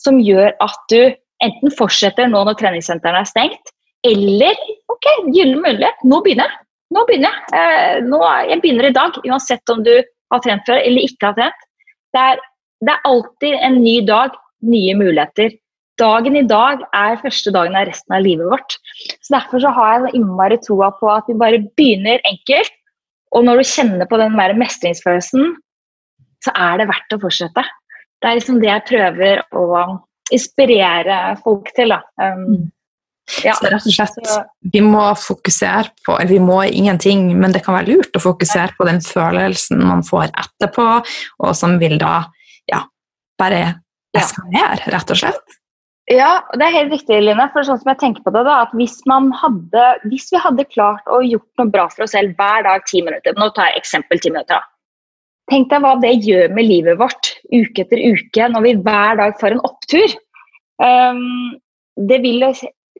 [0.00, 1.12] som gjør at du
[1.44, 3.73] enten fortsetter nå når treningssentrene er stengt,
[4.04, 4.60] eller
[4.92, 6.60] ok, gyllen mulighet, nå begynner jeg.
[6.94, 7.58] Nå begynner jeg.
[7.58, 9.94] Eh, nå, jeg begynner i dag, uansett om du
[10.32, 11.68] har trent før eller ikke har trent.
[12.14, 12.42] Det er,
[12.84, 15.56] det er alltid en ny dag, nye muligheter.
[16.00, 18.76] Dagen i dag er første dagen av resten av livet vårt.
[19.22, 22.72] Så Derfor så har jeg innmari troa på at vi bare begynner enkelt.
[23.34, 25.54] Og når du kjenner på den mer mestringsfølelsen,
[26.44, 27.64] så er det verdt å fortsette.
[28.22, 29.84] Det er liksom det jeg prøver å
[30.34, 31.94] inspirere folk til.
[31.94, 32.00] Da.
[32.20, 32.64] Um, mm.
[33.44, 33.54] Ja.
[33.56, 37.78] Så rett og slett, vi må fokusere på eller vi må ingenting, men det kan
[37.78, 40.88] være lurt å fokusere på den følelsen man får etterpå,
[41.40, 42.18] og som vil da
[42.68, 42.82] ja,
[43.40, 43.62] bare
[44.14, 45.60] eskalere, rett og slett.
[46.12, 47.46] Ja, det er helt riktig, Line.
[47.54, 48.98] for sånn som jeg tenker på det da, at hvis,
[49.40, 53.00] hadde, hvis, vi hadde klart å gjort noe bra for oss selv hver dag ti
[53.00, 54.60] minutter Nå tar jeg eksempel ti minutter.
[54.60, 54.68] da.
[55.48, 59.40] Tenk deg hva det gjør med livet vårt uke etter uke når vi hver dag
[59.40, 60.14] får en opptur.
[60.80, 61.56] Um,
[61.96, 62.44] det vil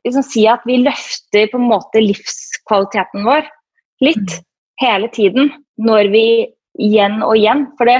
[0.05, 3.47] liksom si at vi løfter på en måte livskvaliteten vår
[4.05, 4.45] litt mm.
[4.83, 5.51] hele tiden.
[5.81, 6.27] Når vi
[6.81, 7.65] igjen og igjen.
[7.79, 7.99] For det,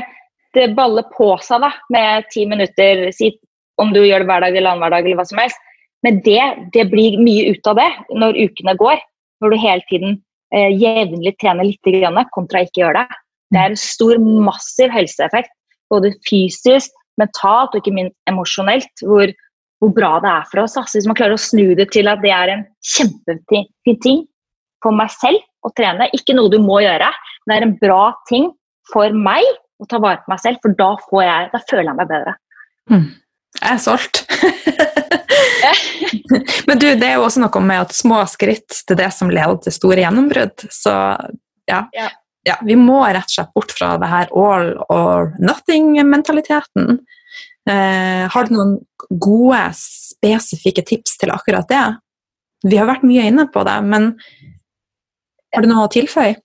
[0.56, 3.34] det baller på seg da, med ti minutter, si,
[3.82, 5.62] om du gjør det hver dag eller annen hver dag eller hva som helst.
[6.06, 6.42] Men det,
[6.76, 9.00] det, blir mye ut av det når ukene går.
[9.42, 10.18] Når du hele tiden
[10.54, 13.08] eh, jevnlig trener litt, kontra ikke gjør det.
[13.54, 15.52] Det er en stor, massiv helseeffekt.
[15.92, 18.92] Både fysisk, mentalt og ikke minst emosjonelt.
[19.02, 19.34] Hvor,
[19.84, 20.78] hvor bra det er for oss.
[20.80, 22.64] Altså, hvis man klarer å snu det til at det er en
[22.96, 24.24] kjempefin ting
[24.84, 26.10] for meg selv å trene.
[26.16, 27.12] Ikke noe du må gjøre,
[27.46, 28.50] men det er en bra ting
[28.92, 29.46] for meg
[29.82, 30.92] å ta vare på meg selv, for da,
[31.26, 32.36] jeg, da føler jeg meg bedre.
[32.92, 33.08] Mm.
[33.56, 34.22] Jeg er solgt.
[36.68, 39.58] men du, det er jo også noe med at små skritt til det som leder
[39.64, 40.68] til store gjennombrudd.
[40.74, 40.94] Så
[41.72, 41.82] ja.
[41.96, 42.10] ja.
[42.48, 42.58] ja.
[42.68, 47.00] Vi må rett og slett bort fra det her all or nothing-mentaliteten.
[47.70, 48.74] Eh, har du noen
[49.10, 51.86] gode, spesifikke tips til akkurat det?
[52.66, 54.12] Vi har vært mye inne på det, men
[55.54, 56.38] har du noe å tilføye?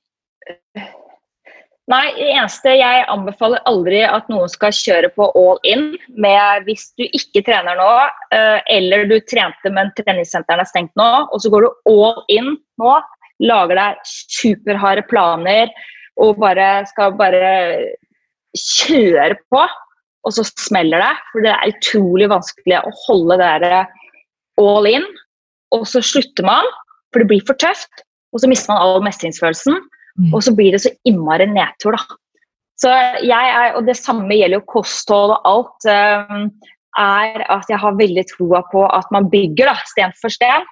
[1.90, 5.88] Nei, det eneste jeg anbefaler aldri at noen skal kjøre på all in
[6.22, 7.88] med hvis du ikke trener nå,
[8.37, 12.52] eh, eller du trente, men treningssenteret er stengt nå, og så går du all in
[12.78, 12.92] nå,
[13.42, 15.72] lager deg superharde planer
[16.20, 17.50] og bare skal bare
[18.54, 19.66] kjøre på,
[20.26, 21.12] og så smeller det.
[21.33, 23.76] For det er utrolig vanskelig å holde det der
[24.61, 25.06] all in,
[25.74, 26.66] og så slutter man,
[27.11, 28.04] for det blir for tøft.
[28.35, 29.78] Og så mister man all mestringsfølelsen,
[30.20, 30.33] mm.
[30.35, 32.18] og så blir det så innmari nedtur, da.
[32.80, 35.88] Så jeg er, og Det samme gjelder jo kosthold og alt.
[35.88, 36.46] Um,
[36.98, 40.66] er at jeg har veldig troa på at man bygger da, sten for sten.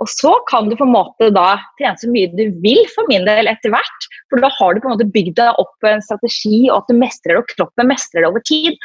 [0.00, 3.26] Og så kan du på en måte da trene så mye du vil for min
[3.28, 4.06] del etter hvert.
[4.32, 6.96] For da har du på en måte bygd deg opp en strategi, og at du
[6.96, 8.78] mestrer det, og kroppen mestrer det over tid.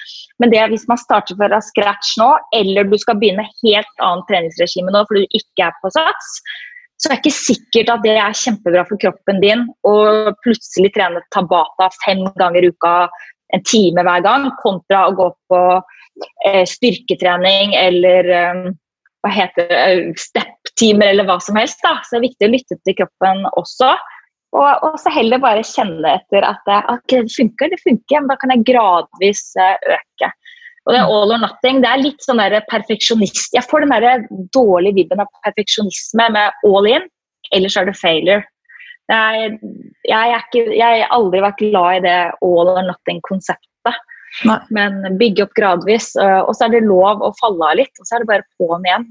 [0.44, 4.92] Men det hvis man starter fra scratch nå, eller du skal begynne helt annet treningsregime
[4.92, 6.40] nå fordi du ikke er på sats,
[7.00, 9.96] så er det ikke sikkert at det er kjempebra for kroppen din å
[10.44, 12.96] plutselig trene tabata fem ganger i uka,
[13.54, 15.60] en time hver gang, kontra å gå på
[16.48, 18.62] eh, styrketrening eller eh,
[19.24, 21.80] hva heter det, eh, step-timer eller hva som helst.
[21.84, 22.02] Da.
[22.04, 23.96] Så det er viktig å lytte til kroppen også.
[24.56, 28.30] Og, og så heller bare kjenne etter at det, okay, det funker, det funker, men
[28.30, 30.32] da kan jeg gradvis eh, øke.
[30.86, 31.82] Og det er all or nothing.
[31.82, 33.56] Det er litt sånn der perfeksjonist.
[33.56, 37.08] Jeg får den der dårlige vibben av perfeksjonisme med all in,
[37.52, 38.44] ellers er det failure.
[39.10, 39.58] Jeg,
[40.08, 43.98] jeg, ikke, jeg har aldri vært glad i det all or nothing-konseptet.
[44.74, 46.14] Men bygge opp gradvis.
[46.18, 48.88] Og så er det lov å falle av litt, og så er det bare på'n
[48.88, 49.10] igjen.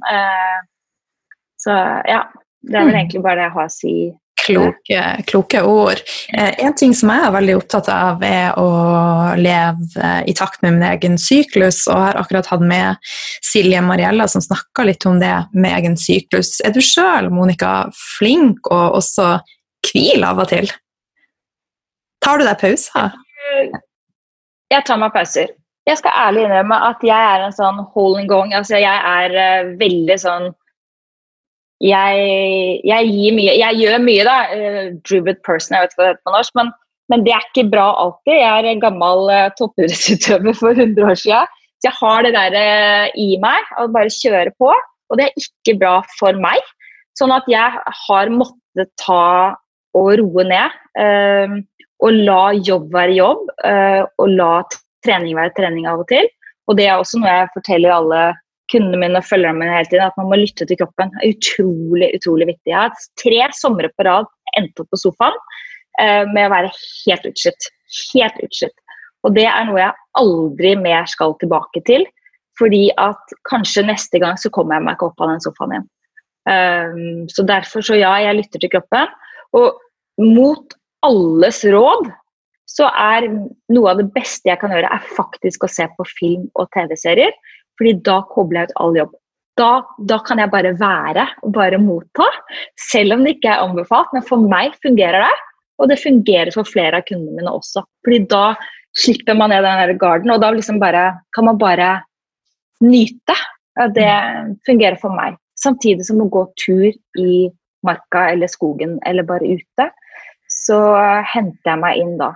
[1.66, 2.24] Eh, så ja.
[2.64, 2.98] Det er vel mm.
[2.98, 3.94] egentlig bare det jeg har å si
[4.44, 6.00] Kloke, kloke ord.
[6.36, 8.66] Eh, en ting som jeg er veldig opptatt av, er å
[9.40, 11.84] leve i takt med min egen syklus.
[11.88, 13.00] Og har akkurat hatt med
[13.44, 16.58] Silje Mariella som snakka litt om det med egen syklus.
[16.60, 17.86] Er du sjøl, Monica,
[18.18, 19.38] flink og også
[19.88, 20.68] hvil av og til?
[22.24, 23.16] Tar du deg pauser?
[24.72, 25.54] Jeg tar meg pauser.
[25.84, 28.52] Jeg skal ærlig innrømme at jeg er en sånn holding gong.
[28.56, 30.52] Altså, jeg er uh, veldig sånn
[31.82, 34.36] jeg, jeg, mye, jeg, gjør mye, da.
[34.54, 36.54] Uh, drivet person, jeg vet ikke hva det heter på norsk.
[36.60, 36.72] Men,
[37.12, 38.36] men, det er ikke bra alltid.
[38.38, 41.58] Jeg er en gammel uh, toppidrettsutøver for 100 år siden.
[41.82, 44.70] Så jeg har det der uh, i meg, å bare kjøre på.
[45.10, 46.62] Og det er ikke bra for meg.
[47.18, 49.54] Sånn at jeg har måttet ta
[49.94, 50.80] og roe ned.
[50.98, 51.60] Uh,
[52.04, 53.46] og la jobb være jobb,
[54.20, 54.48] og la
[55.06, 56.26] trening være trening av og til.
[56.68, 58.18] Og det er også noe jeg forteller alle
[58.74, 61.12] kundene mine og følgerne mine hele tiden, at man må lytte til kroppen.
[61.14, 62.72] Det er utrolig, utrolig viktig.
[62.72, 65.38] Jeg har tre somre på rad endt opp på sofaen
[66.00, 67.70] uh, med å være helt utslitt.
[68.12, 68.76] Helt utslitt.
[69.24, 72.06] Og det er noe jeg aldri mer skal tilbake til.
[72.58, 75.88] Fordi at kanskje neste gang så kommer jeg meg ikke opp av den sofaen igjen.
[76.44, 79.14] Um, så derfor så ja, jeg lytter til kroppen.
[79.56, 79.80] Og
[80.22, 82.12] mot alles råd
[82.70, 83.26] så er
[83.72, 87.34] noe av det beste jeg kan gjøre, er faktisk å se på film og TV-serier.
[87.78, 89.14] Fordi da kobler jeg ut all jobb.
[89.58, 89.70] Da,
[90.10, 92.26] da, kan jeg bare være og bare motta,
[92.90, 94.10] selv om det ikke er anbefalt.
[94.14, 95.34] Men for meg fungerer det,
[95.78, 97.84] og det fungerer for flere av kundene mine også.
[98.06, 98.44] Fordi da
[98.98, 101.90] slipper man ned den garden, og da liksom bare, kan man bare
[102.82, 103.36] nyte.
[103.94, 104.10] Det
[104.66, 105.38] fungerer for meg.
[105.58, 107.46] Samtidig som å gå tur i
[107.86, 109.90] marka eller skogen eller bare ute,
[110.50, 110.78] så
[111.26, 112.32] henter jeg meg inn da.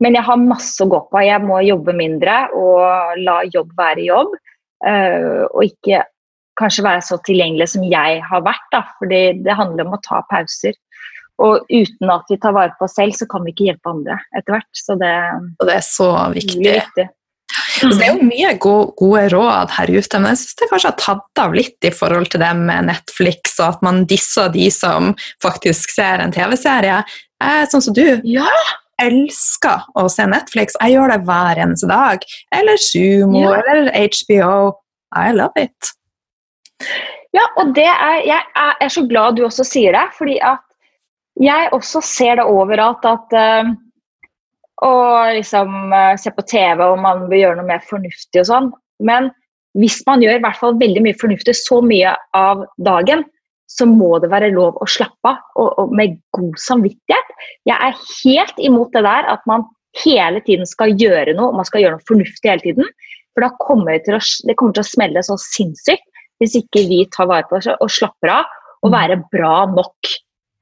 [0.00, 1.20] Men jeg har masse å gå på.
[1.24, 4.32] Jeg må jobbe mindre og la jobb være jobb.
[4.80, 6.04] Uh, og ikke
[6.60, 8.66] kanskje være så tilgjengelig som jeg har vært.
[8.74, 10.76] Da, fordi det handler om å ta pauser.
[11.40, 14.18] Og uten at vi tar vare på oss selv, så kan vi ikke hjelpe andre
[14.36, 14.70] etter hvert.
[14.76, 15.14] Så det,
[15.56, 16.60] og det er så viktig.
[16.66, 17.08] viktig.
[17.80, 17.94] Mm.
[17.96, 20.98] det er jo mye gode, gode råd her ute, men jeg syns det kanskje har
[21.00, 25.14] tatt av litt i forhold til det med Netflix, og at man disser de som
[25.42, 27.00] faktisk ser en TV-serie.
[27.72, 28.04] Sånn som du.
[28.28, 28.52] Ja
[29.02, 30.76] elsker å se Netflix.
[30.80, 32.24] Jeg gjør det hver eneste dag.
[32.56, 33.56] Eller Sumo ja.
[33.60, 34.52] eller HBO.
[35.16, 35.92] I love it.
[37.34, 40.62] Ja, og det er, jeg er så glad du også sier det, fordi at
[41.40, 43.70] jeg også ser det overalt at uh,
[44.80, 44.92] Å
[45.36, 48.70] liksom uh, se på TV og man vil gjøre noe mer fornuftig og sånn.
[49.04, 49.28] Men
[49.78, 53.26] hvis man gjør i hvert fall veldig mye fornuftig så mye av dagen,
[53.70, 57.34] så må det være lov å slappe av og, og med god samvittighet.
[57.68, 59.66] Jeg er helt imot det der at man
[60.04, 62.90] hele tiden skal gjøre noe, man skal gjøre noe fornuftig hele tiden.
[63.34, 66.06] For da kommer det til å, det kommer til å smelle så sinnssykt
[66.40, 70.12] hvis ikke vi tar vare på oss og slapper av og være bra nok.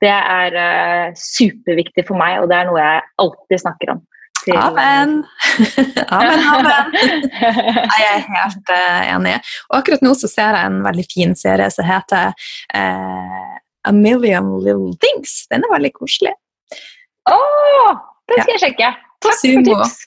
[0.03, 4.03] Det er uh, superviktig for meg, og det er noe jeg alltid snakker om.
[4.55, 5.25] Amen.
[6.09, 6.93] amen, amen.
[7.99, 9.35] Jeg er helt uh, enig.
[9.71, 12.35] Og akkurat nå så ser jeg en veldig fin serie som heter
[12.75, 13.57] uh,
[13.89, 15.43] A Million Little Things.
[15.53, 16.35] Den er veldig koselig.
[17.29, 17.37] Å!
[17.37, 17.97] Oh,
[18.31, 18.93] den skal jeg sjekke.
[19.25, 19.99] Takk for tips.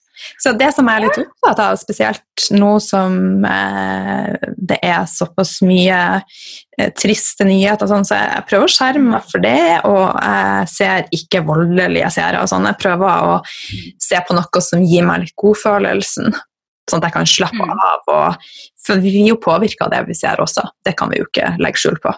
[0.42, 5.58] Så det som jeg er litt opptatt av, spesielt nå som eh, det er såpass
[5.66, 10.72] mye eh, triste nyheter, sånn, så jeg prøver å skjerme meg for det, og jeg
[10.74, 12.48] ser ikke voldelige serier.
[12.50, 12.70] Sånn.
[12.70, 13.36] Jeg prøver å
[14.02, 16.32] se på noe som gir meg litt godfølelsen,
[16.90, 17.86] sånn at jeg kan slappe mm.
[17.90, 18.16] av.
[18.16, 18.50] Og,
[18.86, 21.54] for vi er jo påvirka av det vi ser også, det kan vi jo ikke
[21.62, 22.16] legge skjul på.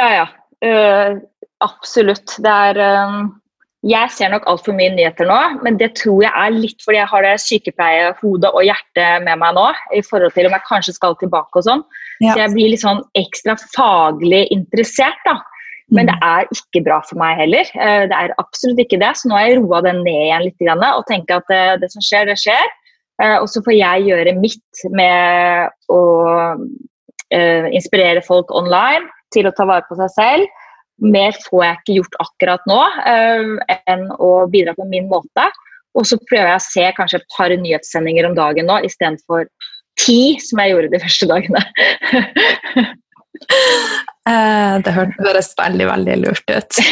[0.00, 0.28] Ja, ja.
[0.64, 1.18] Uh,
[1.64, 2.38] absolutt.
[2.42, 3.34] Det er um
[3.86, 7.10] jeg ser nok altfor mye nyheter nå, men det tror jeg er litt fordi jeg
[7.12, 11.14] har det sykepleierhodet og hjertet med meg nå, i forhold til om jeg kanskje skal
[11.20, 11.84] tilbake og sånn.
[12.24, 12.32] Ja.
[12.32, 15.38] Så jeg blir litt sånn ekstra faglig interessert, da.
[15.94, 16.24] Men det mm.
[16.26, 17.68] er ikke bra for meg heller.
[17.78, 19.12] Eh, det er absolutt ikke det.
[19.14, 22.02] Så nå har jeg roa den ned igjen litt og tenker at eh, det som
[22.02, 22.72] skjer, det skjer.
[23.22, 26.02] Eh, og så får jeg gjøre mitt med å
[27.74, 30.65] inspirere folk online til å ta vare på seg selv
[31.02, 35.48] mer får jeg ikke gjort akkurat nå uh, enn å bidra på min måte.
[35.96, 39.46] Og så prøver jeg å se kanskje et par nyhetssendinger om dagen nå istedenfor
[40.00, 41.62] ti, som jeg gjorde de første dagene.
[44.28, 46.82] uh, det høres veldig, veldig lurt ut.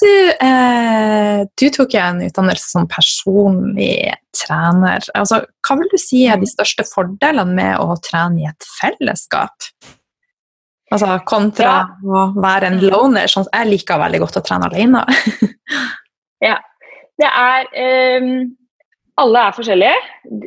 [0.00, 0.12] Du,
[0.48, 5.04] eh, du tok jo en utdannelse som personlig trener.
[5.12, 9.68] Altså, hva vil du si er de største fordelene med å trene i et fellesskap?
[10.94, 11.80] Altså kontra ja.
[12.06, 13.30] å være en loner.
[13.30, 15.02] Sånn, jeg liker veldig godt å trene alene.
[16.48, 16.60] ja.
[17.16, 17.68] Det er
[18.20, 18.30] um,
[19.22, 20.00] Alle er forskjellige.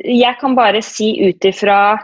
[0.06, 1.98] Jeg kan bare si ut ifra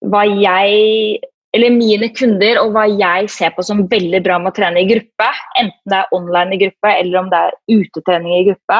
[0.00, 1.20] hva jeg
[1.56, 4.88] eller mine kunder og hva jeg ser på som veldig bra med å trene i
[4.88, 5.28] gruppe,
[5.58, 8.78] enten det er online i gruppe eller om det er utetrening i gruppe,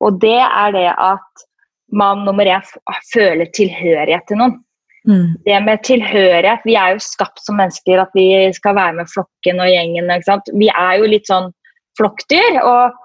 [0.00, 1.44] og det er det at
[1.92, 2.64] man nummer én
[3.12, 4.56] føler tilhørighet til noen.
[5.06, 5.36] Mm.
[5.46, 8.26] Det med tilhørighet Vi er jo skapt som mennesker at vi
[8.56, 10.10] skal være med flokken og gjengen.
[10.58, 11.52] Vi er jo litt sånn
[11.98, 12.58] flokkdyr.
[12.62, 12.96] Og,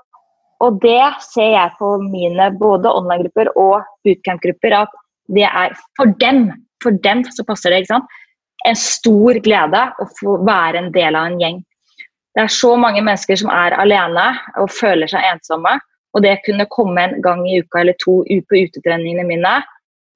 [0.65, 4.97] og det ser jeg på mine både online-grupper og bootcamp-grupper at
[5.31, 6.49] det er for dem,
[6.83, 7.83] for dem så passer det.
[7.83, 8.17] ikke sant?
[8.67, 11.61] En stor glede å få være en del av en gjeng.
[12.35, 14.27] Det er så mange mennesker som er alene
[14.59, 15.77] og føler seg ensomme.
[16.15, 19.53] Og det kunne komme en gang i uka eller to på utetreningene mine,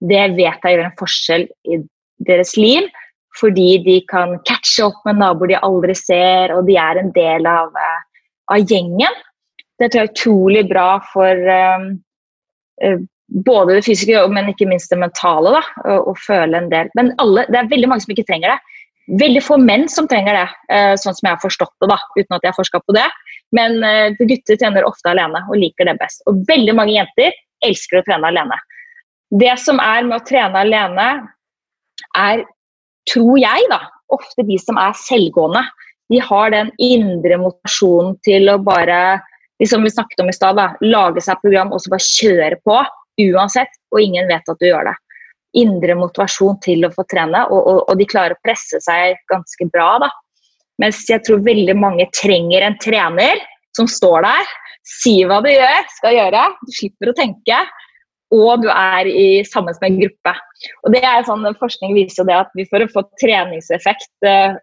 [0.10, 1.82] det vet jeg gjør en forskjell i
[2.28, 2.88] deres liv.
[3.36, 7.48] Fordi de kan catche opp med naboer de aldri ser, og de er en del
[7.50, 9.18] av, eh, av gjengen.
[9.80, 11.90] Det tror jeg er utrolig bra for um,
[13.44, 15.52] både det fysiske, men ikke minst det mentale.
[15.58, 16.88] Da, å, å, føle en del.
[16.96, 18.80] Men alle, det er veldig mange som ikke trenger det.
[19.20, 20.46] Veldig få menn som trenger det,
[20.98, 23.04] sånn som jeg har forstått det, da, uten at jeg har forska på det.
[23.54, 23.76] Men
[24.18, 26.24] gutter trener ofte alene og liker det best.
[26.32, 27.36] Og veldig mange jenter
[27.68, 28.58] elsker å trene alene.
[29.34, 31.08] Det som er med å trene alene,
[32.16, 32.44] er,
[33.10, 33.82] tror jeg, da,
[34.14, 35.64] ofte de som er selvgående.
[36.14, 39.22] De har den indre motivasjonen til å bare
[39.62, 42.78] liksom vi snakket om i sted, lage seg program og så bare kjøre på
[43.32, 44.96] uansett, og ingen vet at du gjør det.
[45.56, 49.70] Indre motivasjon til å få trene, og, og, og de klarer å presse seg ganske
[49.72, 49.96] bra.
[50.04, 50.12] da.
[50.84, 53.40] Mens jeg tror veldig mange trenger en trener
[53.76, 54.52] som står der,
[54.86, 56.44] sier hva du gjør, skal gjøre.
[56.68, 57.62] Du slipper å tenke
[58.36, 60.36] og du er i, sammen med en gruppe.
[60.84, 64.58] Og det er sånn, Forskning viser det at for å få treningseffekt, uh,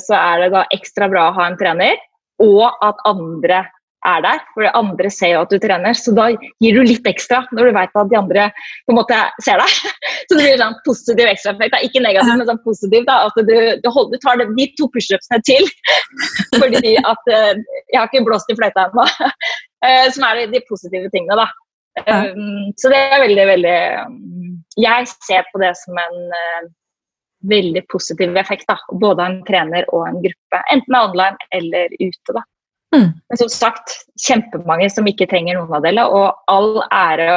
[0.00, 1.98] så er det da ekstra bra å ha en trener,
[2.40, 3.66] og at andre
[4.06, 4.40] er der.
[4.54, 7.76] For andre ser jo at du trener, så da gir du litt ekstra når du
[7.76, 8.46] vet at de andre
[8.86, 9.76] på en måte ser deg.
[10.28, 11.78] Så det blir sånn positiv ekstraeffekt.
[11.86, 13.06] Ikke negativ, men sånn positiv.
[13.08, 15.70] da, At du, du, holder, du tar de to pushupsene til.
[16.60, 17.54] Fordi at uh,
[17.88, 19.08] Jeg har ikke blåst i fløyta ennå.
[20.14, 21.46] Som er de positive tingene, da.
[22.06, 24.18] Um, så det er veldig, veldig um,
[24.78, 26.68] Jeg ser på det som en uh,
[27.50, 28.66] veldig positiv effekt.
[28.68, 30.62] da, Både av en trener og en gruppe.
[30.72, 32.34] Enten online eller ute.
[32.34, 32.44] da.
[32.96, 33.08] Mm.
[33.28, 33.94] Men som sagt,
[34.26, 36.08] kjempemange som ikke trenger noen av delene.
[36.08, 37.30] Og all ære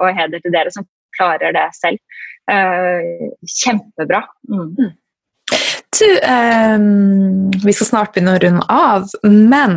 [0.00, 0.86] og heder til dere som
[1.18, 2.00] klarer det selv.
[2.50, 3.30] Uh,
[3.62, 4.24] kjempebra.
[4.48, 4.74] Mm.
[4.78, 4.96] mm.
[6.00, 9.74] Du, um, vi skal snart begynne å runde av, men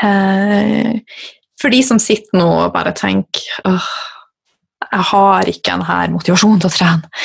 [0.00, 0.94] uh,
[1.64, 3.92] for de som sitter nå og bare tenker åh,
[4.84, 7.22] jeg har ikke denne motivasjonen til å trene.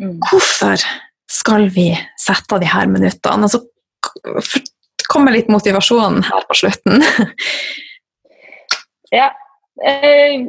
[0.00, 0.14] Mm.
[0.24, 0.80] Hvorfor
[1.30, 3.44] skal vi sette av de her minuttene?
[3.44, 3.60] Altså,
[5.10, 7.04] kommer litt motivasjon her på slutten.
[9.14, 9.28] Ja.
[9.86, 10.48] eh,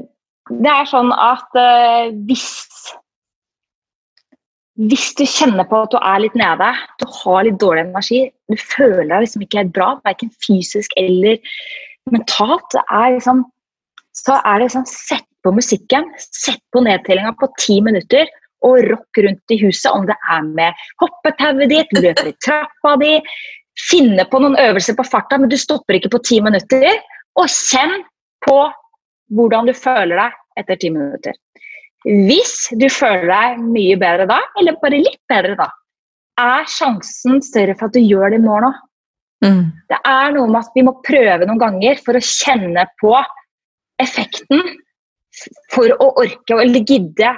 [0.50, 2.48] Det er sånn at eh, hvis
[4.90, 8.58] Hvis du kjenner på at du er litt nede, du har litt dårlig energi, du
[8.58, 11.38] føler deg liksom ikke helt bra, verken fysisk eller
[12.14, 13.45] mentalt, er liksom,
[14.18, 18.28] så er det sånn Sett på musikken, sett på nedtellinga på ti minutter,
[18.66, 23.14] og rock rundt i huset, om det er med hoppetauet ditt, løper i trappa di,
[23.78, 26.89] finne på noen øvelser på farta, men du stopper ikke på ti minutter,
[27.38, 28.01] og kjenn
[28.47, 28.58] på
[29.38, 31.38] hvordan du føler deg etter ti minutter.
[32.08, 35.70] Hvis du føler deg mye bedre da, eller bare litt bedre da,
[36.41, 38.84] er sjansen større for at du gjør det i morgen òg.
[39.46, 39.64] Mm.
[39.90, 43.14] Det er noe med at vi må prøve noen ganger for å kjenne på
[44.02, 44.64] effekten
[45.74, 47.34] for å orke eller gidde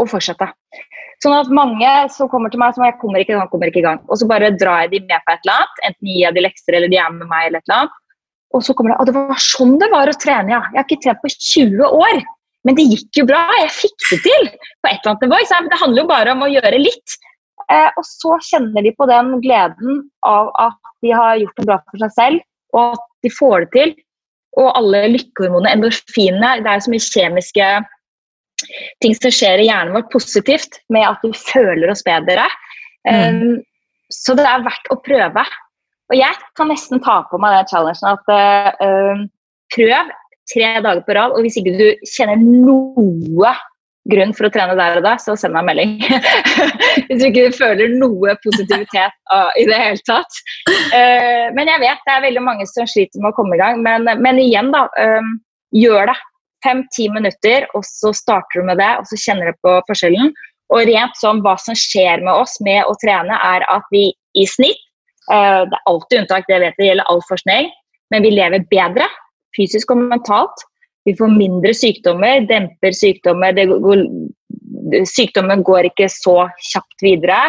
[0.00, 0.48] å fortsette.
[1.22, 3.82] Sånn at mange som kommer til meg som jeg kommer ikke i gang, kommer ikke
[3.82, 4.00] i gang.
[4.08, 6.44] Og så bare drar jeg de med på et eller annet, enten gir jeg de
[6.44, 8.00] lekser eller de er med meg eller et eller annet.
[8.54, 10.62] Og så kommer det, at det var sånn det var å trene, ja.
[10.72, 12.24] Jeg har ikke trent på 20 år.
[12.64, 15.40] Men det gikk jo bra, jeg fikk det til på et eller annet nivå.
[15.68, 17.16] Det handler jo bare om å gjøre litt.
[17.72, 21.78] Eh, og så kjenner de på den gleden av at de har gjort det bra
[21.90, 22.44] for seg selv,
[22.76, 23.94] og at de får det til.
[24.60, 27.68] Og alle lykkehormonene, endorfinene, det er så mye kjemiske
[29.02, 32.46] ting som skjer i hjernen vår positivt med at vi føler oss bedre.
[33.04, 33.58] Um,
[34.14, 35.44] så det er verdt å prøve.
[36.12, 39.24] Og jeg kan nesten ta på meg den challengen at uh,
[39.74, 40.12] prøv
[40.52, 43.54] tre dager på rad, og hvis ikke du kjenner noe
[44.10, 45.92] grunn for å trene der og da, så send meg en melding.
[47.08, 49.16] hvis du ikke føler noe positivitet
[49.60, 50.40] i det hele tatt.
[50.92, 53.80] Uh, men jeg vet det er veldig mange som sliter med å komme i gang.
[53.84, 54.86] Men, men igjen, da.
[55.00, 55.38] Um,
[55.74, 56.16] gjør det.
[56.64, 60.30] Fem-ti minutter, og så starter du med det, og så kjenner du på forskjellen.
[60.72, 64.46] Og rent sånn hva som skjer med oss med å trene, er at vi i
[64.48, 64.80] snitt
[65.30, 67.68] uh, Det er alltid unntak, det vet vi, gjelder all forskning,
[68.12, 69.08] men vi lever bedre
[69.56, 70.64] fysisk og mentalt.
[71.04, 73.52] Vi får mindre sykdommer, demper sykdommer.
[73.56, 74.04] Det går,
[75.08, 77.46] sykdommen går ikke så kjapt videre.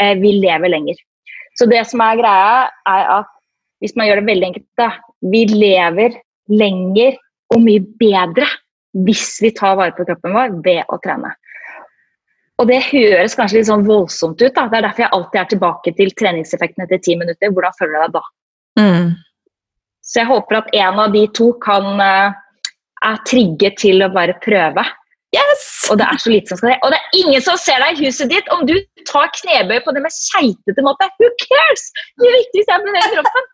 [0.00, 1.00] Uh, vi lever lenger.
[1.58, 3.34] Så det som er greia, er at
[3.82, 4.92] hvis man gjør det veldig enkelt, da,
[5.32, 6.16] vi lever
[6.50, 7.18] lenger
[7.54, 8.46] og mye bedre
[9.06, 11.30] hvis vi tar vare på kroppen vår ved å trene.
[12.58, 14.54] Og det høres kanskje litt sånn voldsomt ut.
[14.54, 14.66] da.
[14.66, 17.52] Det er derfor jeg alltid er tilbake til treningseffekten etter ti minutter.
[17.54, 18.22] Hvordan føler du deg da?
[18.80, 19.06] Mm.
[20.02, 22.34] Så jeg håper at en av de to kan uh,
[23.08, 24.84] er trigget til å bare prøve.
[25.34, 25.64] Yes!
[25.92, 26.80] Og det er så lite som skal til.
[26.86, 28.74] Og det er ingen som ser deg i huset ditt om du
[29.08, 31.08] tar knebøy på det med keitete måte.
[31.20, 31.84] Who cares?
[32.16, 33.48] Det viktigste er å bevege kroppen.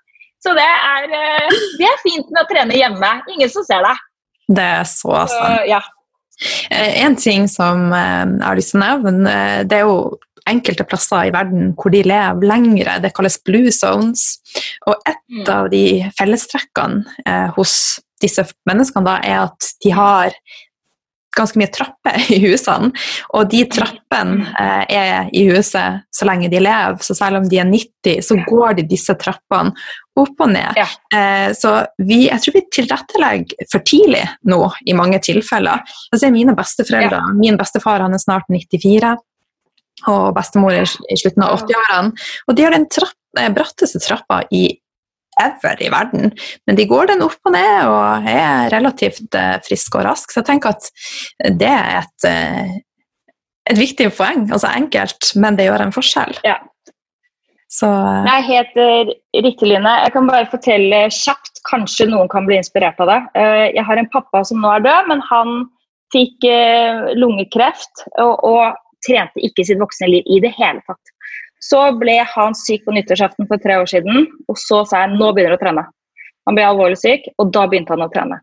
[0.45, 3.11] Så det er, uh, det er fint med å trene hjemme.
[3.35, 4.03] Ingen som ser deg.
[4.55, 5.35] Det er så sant.
[5.35, 5.67] sant.
[5.71, 5.81] ja.
[6.71, 10.19] Eh, En ting som eh, jeg har lyst til å nevne, eh, det er jo
[10.51, 12.99] enkelte plasser i verden hvor de lever lengre.
[13.01, 14.27] Det kalles blue zones.
[14.87, 15.49] Og et Mm.
[15.49, 20.35] av de fellestrekkene eh, hos disse menneskene da, er at de har
[21.35, 22.93] ganske mye trapper i husene.
[23.37, 27.01] Og de trappene eh, er i huset så lenge de lever.
[27.05, 29.75] Så selv om de er 90, så går de disse trappene
[30.21, 30.79] opp og ned.
[30.79, 30.87] Ja.
[31.15, 35.83] Eh, så vi, jeg tror vi tilrettelegger for tidlig nå i mange tilfeller.
[36.13, 37.23] Jeg ser mine besteforeldre.
[37.39, 39.17] Min bestefar han er snart 94,
[40.11, 42.25] og bestemor er i slutten av 80-årene.
[42.49, 44.69] Og de har den trapp, eh, bratteste trappa i
[45.41, 46.33] ever i verden.
[46.67, 50.33] Men de går den opp og ned og er relativt eh, friske og raske.
[50.33, 50.91] Så jeg tenker at
[51.63, 52.77] det er et, eh,
[53.73, 54.47] et viktig poeng.
[54.51, 56.39] Altså enkelt, men det gjør en forskjell.
[56.47, 56.59] Ja.
[57.73, 58.79] Så eh, er helt
[59.47, 59.97] riktig, Line.
[60.05, 63.21] Jeg kan bare fortelle kjapt, kanskje noen kan bli inspirert av det.
[63.73, 65.55] Jeg har en pappa som nå er død, men han
[66.13, 66.45] fikk
[67.17, 71.14] lungekreft og, og trente ikke sitt voksne liv i det hele tatt.
[71.65, 75.31] Så ble han syk på nyttårsaften for tre år siden, og så sa jeg nå
[75.33, 75.85] begynner du å trene.
[76.49, 78.41] Han ble alvorlig syk, og da begynte han å trene.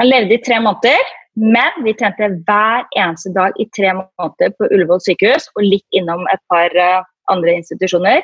[0.00, 4.68] Han levde i tre måneder, men vi trente hver eneste dag i tre måneder på
[4.74, 8.22] Ullevål sykehus, og litt innom et par eh, andre institusjoner.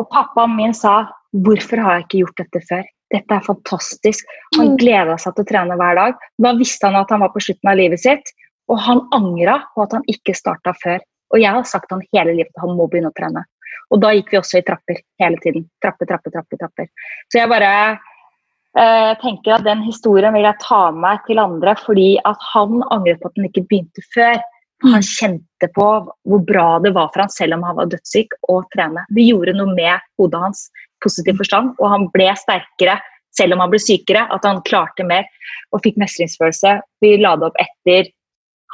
[0.00, 1.04] Og pappaen min sa
[1.44, 2.84] hvorfor har jeg ikke gjort dette før?
[3.14, 4.24] Dette er fantastisk.
[4.56, 4.76] Han Mm.
[4.80, 6.14] gleda seg til å trene hver dag.
[6.40, 8.32] Da visste han at han var på slutten av livet sitt,
[8.68, 11.00] og han angra på at han ikke starta før.
[11.34, 13.44] Og jeg har sagt han hele livet at han må begynne å trene.
[13.92, 15.68] Og da gikk vi også i trapper hele tiden.
[15.84, 16.88] Trappe, trappe, trappe, trapper.
[17.28, 21.76] Så jeg bare eh, tenker at den historien vil jeg ta med meg til andre,
[21.84, 24.40] fordi at han angret på at den ikke begynte før.
[24.84, 25.88] Han kjente på
[26.28, 29.06] hvor bra det var for han selv om han var dødssyk, å trene.
[29.16, 30.66] Det gjorde noe med hodet hans,
[31.04, 32.98] positiv forstand, og han ble sterkere
[33.38, 35.26] selv om han ble sykere, at han klarte mer
[35.74, 36.76] og fikk mestringsfølelse.
[37.02, 38.10] Vi la det opp etter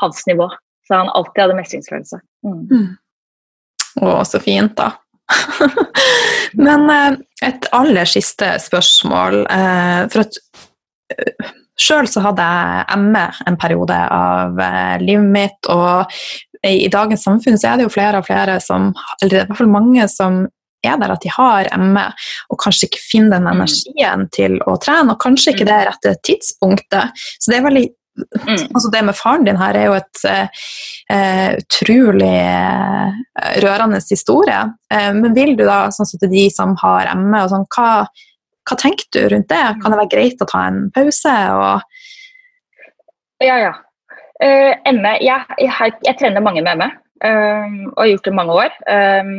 [0.03, 0.49] hans nivå,
[0.89, 2.21] så han alltid hadde mestringsfølelse.
[2.47, 2.97] Mm.
[4.01, 4.93] Å, så fint, da.
[6.67, 9.43] Men eh, et aller siste spørsmål.
[9.47, 10.39] Eh, for at
[11.15, 14.59] eh, Sjøl så hadde jeg ME en periode av
[15.01, 16.11] livet mitt, og
[16.69, 18.91] i dagens samfunn så er det jo flere og flere som,
[19.23, 20.43] eller i hvert fall mange som
[20.85, 22.05] er der at de har ME,
[22.53, 23.55] og kanskje ikke finner den mm.
[23.55, 25.71] energien til å trene, og kanskje ikke mm.
[25.71, 27.25] det rette tidspunktet.
[27.41, 27.87] Så det er veldig
[28.19, 28.67] Mm.
[28.75, 33.21] Altså det med faren din her er jo et uh, utrolig uh,
[33.65, 34.61] rørende historie.
[34.93, 37.91] Uh, men vil du da, sånn som til de som har ME, og sånn, hva,
[38.67, 39.63] hva, tenker du rundt det?
[39.81, 41.37] Kan det være greit å ta en pause?
[41.57, 42.03] Og...
[43.47, 43.77] Ja, ja.
[44.41, 46.87] ME jeg, jeg, jeg, trener mange med ME,
[47.29, 48.79] og har gjort det i mange år.
[48.89, 49.35] Um,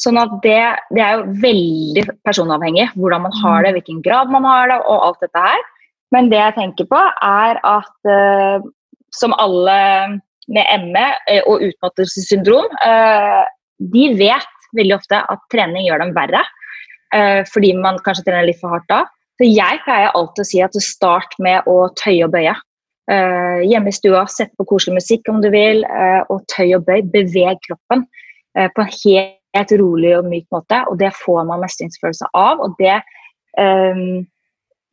[0.00, 0.60] sånn at det,
[0.96, 3.76] det, er jo veldig personavhengig hvordan man har det, mm.
[3.76, 5.66] hvilken grad man har det, og alt dette her.
[6.14, 8.66] Men det jeg tenker på, er at uh,
[9.14, 9.76] som alle
[10.50, 13.44] med ME eh, og utmattelsessyndrom, uh,
[13.92, 16.42] de vet veldig ofte at trening gjør dem verre.
[17.14, 19.04] Uh, fordi man kanskje trener litt for hardt da.
[19.40, 22.56] Så jeg pleier alltid å si at start med å tøye og bøye.
[23.10, 25.80] hjemme i stua, sett på koselig musikk om du vil,
[26.30, 27.00] og tøy og bøy.
[27.10, 28.04] Beveg kroppen
[28.54, 32.60] på en helt rolig og myk måte, og det får man mestringsfølelse av.
[32.60, 33.00] og det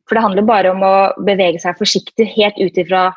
[0.08, 0.94] for det handler bare om å
[1.26, 3.10] bevege seg forsiktig helt ut ifra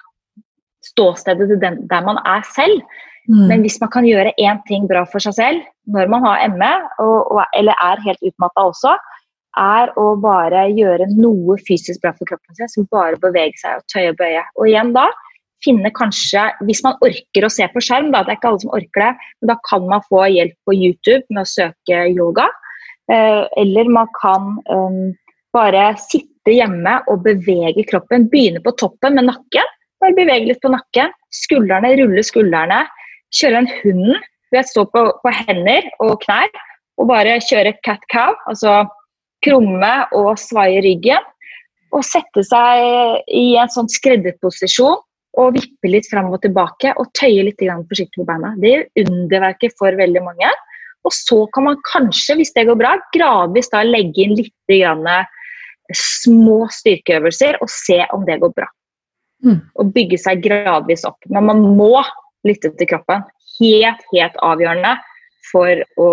[0.86, 2.84] ståstedet til den, der man er selv.
[3.30, 3.48] Mm.
[3.48, 6.72] Men hvis man kan gjøre én ting bra for seg selv når man har ME,
[7.02, 8.96] og, og, eller er helt utmatta også,
[9.60, 13.88] er å bare gjøre noe fysisk bra for kroppen sin, som bare bevege seg og
[13.92, 14.44] tøye og bøye.
[14.58, 15.10] Og igjen da,
[15.66, 18.74] finne kanskje, Hvis man orker å se på skjerm, da, det er ikke alle som
[18.74, 19.12] orker det,
[19.42, 22.48] men da kan man få hjelp på YouTube med å søke yoga.
[23.12, 25.12] Eh, eller man kan um,
[25.54, 28.26] bare sitte hjemme og bevege kroppen.
[28.32, 29.68] Begynne på toppen med nakken.
[30.02, 31.14] Bare bevege litt på nakken.
[31.36, 32.82] Skuldrene, rulle skuldrene.
[33.38, 34.16] Kjøre en hund
[34.52, 36.50] ved å stå på, på, hender og knær
[37.00, 38.82] og bare kjøre cat-cow, altså
[39.46, 41.24] krumme og svaie ryggen.
[41.92, 45.00] Og sette seg i en sånn skredderposisjon
[45.42, 48.54] og vippe litt fram og tilbake og tøye litt forsiktig på beina.
[48.60, 50.52] Det gjør underverket for veldig mange.
[51.08, 55.08] Og så kan man kanskje, hvis det går bra, gradvis da legge inn litt grann
[55.98, 58.68] små styrkeøvelser og se om det går bra.
[59.46, 59.60] Mm.
[59.82, 61.20] Og bygge seg gradvis opp.
[61.34, 62.04] Men man må
[62.48, 63.26] lytte til kroppen.
[63.60, 64.96] Helt, helt avgjørende
[65.52, 66.10] for å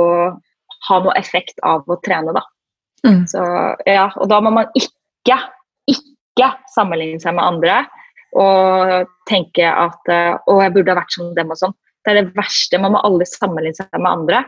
[0.88, 2.44] ha noe effekt av å trene, da.
[3.06, 3.22] Mm.
[3.30, 3.42] Så,
[3.86, 5.36] ja, og da må man ikke,
[5.90, 7.82] ikke sammenligne seg med andre
[8.36, 11.76] og tenke at å, jeg burde ha vært som dem og sånn.
[12.04, 12.80] Det er det verste.
[12.80, 14.42] Man må aldri sammenligne seg med andre.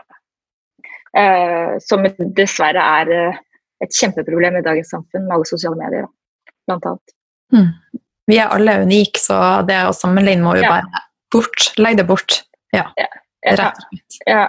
[1.17, 2.05] Eh, som
[2.37, 3.41] dessverre er
[3.81, 6.07] et kjempeproblem i dagens samfunn med alle sosiale medier,
[6.69, 7.15] blant annet.
[7.55, 7.71] Mm.
[8.31, 10.77] Vi er alle unike, så det å sammenligne må jo ja.
[10.77, 11.71] bare bort.
[11.81, 12.43] Legg det bort.
[12.77, 12.87] Ja.
[13.01, 13.09] ja.
[14.29, 14.43] Ja,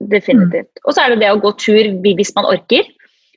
[0.00, 0.72] definitivt.
[0.72, 0.84] Mm.
[0.84, 2.88] Og så er det det å gå tur hvis man orker.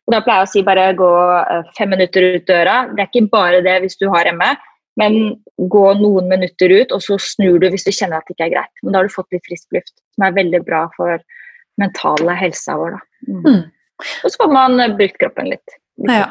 [0.07, 2.79] Og da pleier jeg å si bare gå eh, fem minutter ut døra.
[2.95, 4.53] Det er ikke bare det hvis du har ME,
[4.97, 5.19] men
[5.71, 8.55] gå noen minutter ut, og så snur du hvis du kjenner at det ikke er
[8.55, 8.81] greit.
[8.81, 11.21] Men da har du fått litt frisk luft, som er veldig bra for
[11.79, 12.97] mentale helsa vår.
[12.97, 13.35] Da.
[13.35, 13.61] Mm.
[13.99, 15.79] Og så får man eh, brukt kroppen litt.
[16.07, 16.29] Ja.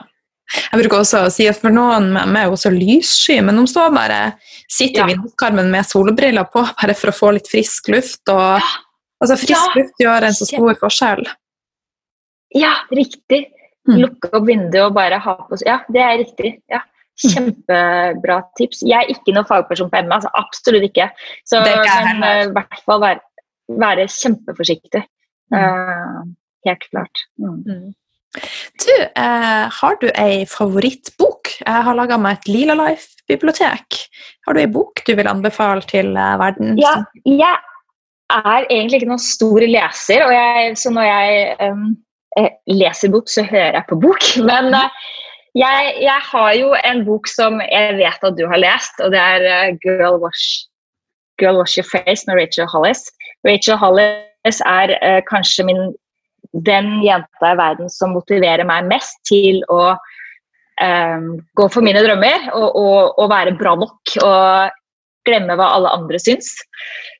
[0.48, 4.20] Jeg bruker også å si at for noen er også lyssky, men de står bare
[4.64, 8.22] sitter i vinduskarmen med solbriller på bare for å få litt frisk luft.
[8.32, 8.70] Og, ja.
[9.20, 9.74] altså, frisk ja.
[9.76, 11.26] luft gjør en så stor forskjell.
[12.56, 13.44] Ja, riktig.
[13.88, 13.98] Mm.
[14.04, 16.54] Lukke opp vinduet og bare ha på Ja, det er riktig.
[16.72, 16.80] Ja.
[17.18, 17.30] Mm.
[17.34, 18.82] Kjempebra tips.
[18.86, 21.08] Jeg er ikke noen fagperson på ME, altså absolutt ikke.
[21.48, 23.24] Så eh, i hvert fall være,
[23.80, 25.02] være kjempeforsiktig.
[25.52, 25.58] Mm.
[25.58, 26.20] Uh,
[26.66, 27.26] Helt klart.
[27.38, 27.62] Mm.
[27.66, 27.88] mm.
[28.84, 31.48] Du, eh, har du ei favorittbok?
[31.62, 34.02] Jeg har laga meg et Lila Life-bibliotek.
[34.46, 36.76] Har du ei bok du vil anbefale til eh, verden?
[36.80, 36.92] Ja,
[37.24, 37.56] jeg
[38.28, 41.86] er egentlig ikke noen stor leser, jeg, så når jeg um,
[42.68, 44.26] leser bok, så hører jeg på bok.
[44.50, 44.92] Men uh,
[45.56, 49.22] jeg, jeg, har jo en bok som jeg vet at du har lest, og det
[49.22, 50.68] er uh, Girl, Wash,
[51.40, 53.08] Girl Wash Your Face med Rachel Hollis.
[53.48, 55.88] Rachel Hollis er uh, kanskje min
[56.52, 61.28] den jenta i verden som motiverer meg mest til å um,
[61.58, 64.76] gå for mine drømmer og, og, og, være bra nok og
[65.28, 66.54] glemme hva alle andre syns.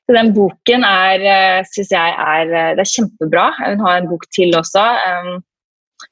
[0.07, 3.51] Så den boken er, eh, syns jeg er, eh, det er kjempebra.
[3.59, 4.85] Hun har en bok til også.
[5.05, 5.43] Um,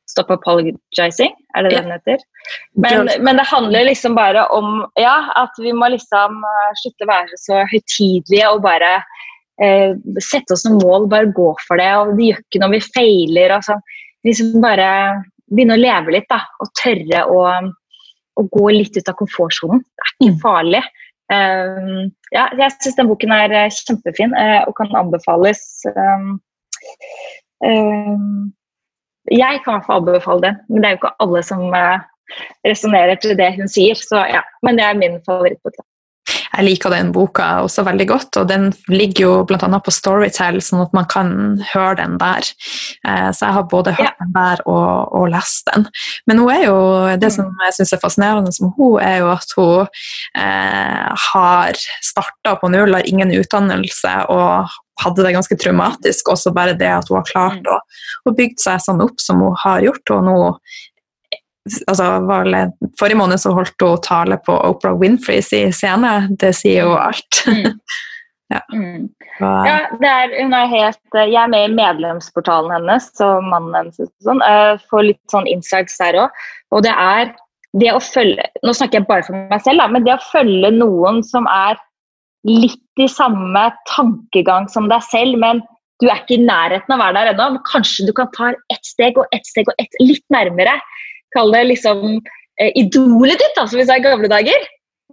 [0.08, 2.22] Stop Apologizing, er det det den heter?
[2.76, 7.10] Men, men, det handler liksom bare om ja, at vi må liksom eh, slutte å
[7.10, 8.92] være så høytidelige og bare
[9.64, 11.90] eh, sette oss noen mål, bare gå for det.
[11.98, 13.56] og Det gjør ikke når vi feiler.
[13.58, 13.80] Altså.
[14.28, 14.90] Liksom bare
[15.52, 16.30] begynne å leve litt.
[16.32, 17.44] da, Og tørre å,
[18.38, 19.84] å gå litt ut av komfortsonen.
[19.84, 20.84] Det er ikke farlig.
[21.28, 25.64] Um, ja, jeg syns den boken er uh, kjempefin uh, og kan anbefales.
[25.92, 26.38] Um,
[27.66, 28.46] um,
[29.28, 32.00] jeg kan i hvert fall anbefale den, men det er jo ikke alle som uh,
[32.68, 34.00] resonnerer til det hun sier.
[34.00, 35.76] Så ja, Men det er min favorittbok.
[36.54, 39.68] Jeg liker den boka også veldig godt, og den ligger jo bl.a.
[39.84, 41.30] på Storytel, sånn at man kan
[41.74, 42.48] høre den der.
[43.08, 44.16] Eh, så jeg har både hørt ja.
[44.24, 45.88] den der og, og, lest den.
[46.30, 46.80] Men hun er jo,
[47.20, 49.88] det som jeg syns er fascinerende som hun, er jo at hun
[50.40, 56.34] eh, har starta på null, har ingen utdannelse og hadde det ganske traumatisk.
[56.34, 57.72] Også bare det at hun har klart mm.
[57.74, 57.80] å,
[58.30, 60.16] å bygge seg sånn opp som hun har gjort.
[60.16, 60.38] Og nå
[61.88, 62.10] altså,
[63.00, 66.14] Forrige måned så holdt hun tale på Oprah Winfreys i scene.
[66.40, 67.42] Det sier jo alt.
[67.48, 67.80] Mm.
[68.54, 68.62] ja.
[68.74, 69.08] Mm.
[69.40, 74.14] ja er, hun er helt Jeg er med i medlemsportalen hennes og mannen hennes.
[74.26, 76.46] Sånn, uh, får litt sånn insights der òg.
[76.76, 77.34] Og det er
[77.78, 80.72] det å følge Nå snakker jeg bare for meg selv, da, men det å følge
[80.74, 81.78] noen som er
[82.48, 85.60] litt i samme tankegang som deg selv, men
[86.02, 87.62] du er ikke i nærheten av å være der ennå.
[87.68, 90.78] Kanskje du kan ta ett steg og ett steg og ett litt nærmere
[91.36, 92.04] kall det liksom
[92.62, 94.68] eh, idolet ditt, da, som vi sa i gamle dager,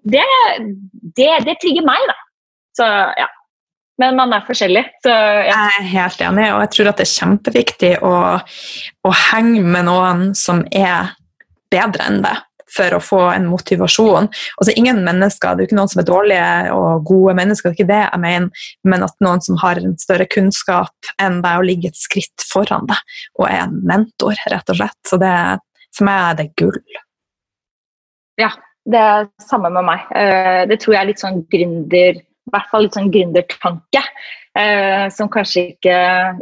[0.04, 0.24] det,
[1.16, 2.18] det, det trigger meg, da.
[2.76, 3.30] Så ja.
[4.02, 4.82] Men man er forskjellig.
[5.04, 5.44] Så, ja.
[5.54, 8.14] Jeg er helt enig, og jeg tror at det er kjempeviktig å,
[9.06, 11.12] å henge med noen som er
[11.70, 12.42] bedre enn deg.
[12.74, 14.26] for å få en motivasjon.
[14.58, 17.76] Altså Ingen mennesker, det er jo ikke noen som er dårlige og gode mennesker, det
[17.76, 21.60] er ikke det jeg mener, men at noen som har en større kunnskap enn deg
[21.60, 24.98] og ligger et skritt foran deg og er en mentor, rett og slett.
[25.06, 25.30] Så det,
[25.94, 26.78] for meg er det gull.
[28.40, 28.50] Ja,
[28.90, 30.06] det er samme med meg.
[30.14, 34.02] Eh, det tror jeg er litt sånn gründer i hvert fall litt sånn gründertanke.
[34.54, 35.94] Eh, som kanskje ikke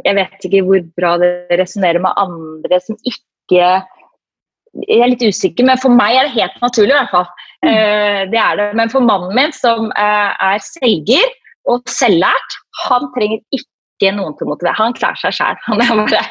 [0.05, 5.65] Jeg vet ikke hvor bra det resonnerer med andre som ikke Jeg er litt usikker,
[5.65, 7.27] men for meg er det helt naturlig, i hvert fall.
[7.63, 7.69] Mm.
[7.71, 8.67] Eh, det er det.
[8.77, 11.29] Men for mannen min, som er selger
[11.69, 14.73] og selvlært, han trenger ikke noen til å motivere.
[14.79, 15.61] Han klarer seg sjøl.
[15.69, 16.23] Han er bare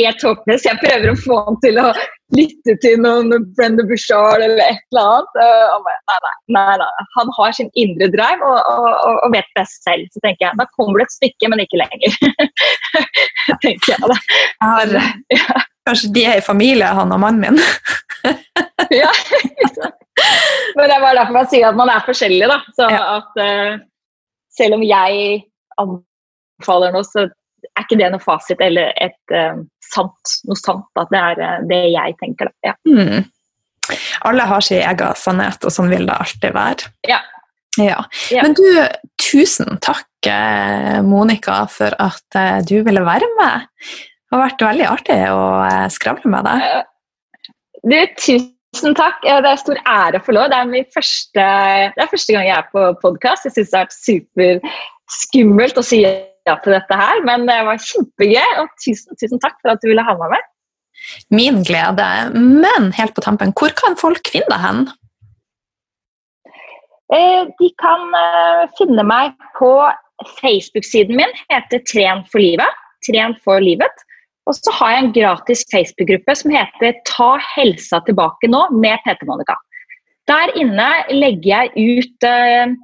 [0.00, 0.64] helt håpløs.
[0.64, 1.90] Jeg prøver å få han til å
[2.36, 5.38] lytte til noen Brenda Bushard eller et eller annet.
[5.80, 9.82] Bare, nei, nei, nei, nei, Han har sin indre drive og, og, og, vet best
[9.86, 10.06] selv.
[10.14, 12.16] Så tenker jeg, da kommer det et stykke, men ikke lenger.
[13.64, 14.18] tenker jeg da.
[14.30, 14.96] Jeg har,
[15.34, 15.64] ja.
[15.88, 17.60] Kanskje de er i familie, han og mannen min.
[19.00, 19.10] ja,
[20.76, 22.60] Men det er bare derfor man sier at man er forskjellig, da.
[22.76, 23.80] Så at uh,
[24.54, 25.40] selv om jeg
[25.80, 27.26] anbefaler noe, så
[27.70, 29.60] er ikke det noe fasit eller et uh,
[29.90, 30.86] sant, noe sant.
[31.00, 32.50] At det er uh, det jeg tenker.
[32.50, 32.72] Da.
[32.72, 32.76] Ja.
[32.88, 33.26] Mm.
[34.28, 36.92] Alle har sin egen sannhet, og sånn vil det alltid være.
[37.10, 37.18] Ja.
[37.80, 37.98] ja.
[38.36, 38.66] Men du,
[39.18, 42.38] tusen takk, eh, Monica, for at
[42.68, 43.66] du ville være med.
[44.30, 45.42] Det har vært veldig artig å
[45.90, 46.86] skravle med deg.
[47.82, 49.24] Du, tusen takk.
[49.24, 50.52] Det er stor ære å få lov.
[50.52, 51.46] Det er, første,
[51.96, 53.48] det er første gang jeg er på podkast.
[53.48, 56.04] Jeg syns det har vært superskummelt å si
[56.48, 58.48] ja til dette her, men det var kjempegøy.
[58.62, 60.48] Og tusen, tusen takk for at du ville ha meg med.
[61.32, 62.06] Min glede.
[62.36, 64.82] Men helt på tampen, hvor kan folk finne deg hen?
[67.10, 69.72] Eh, de kan eh, finne meg på
[70.38, 72.78] Facebook-siden min, heter Tren for livet.
[73.06, 74.04] Tren for livet.
[74.48, 79.26] Og så har jeg en gratis Facebook-gruppe som heter Ta helsa tilbake nå med PT
[79.28, 79.56] Monica.
[80.30, 82.76] Der inne legger jeg ut eh,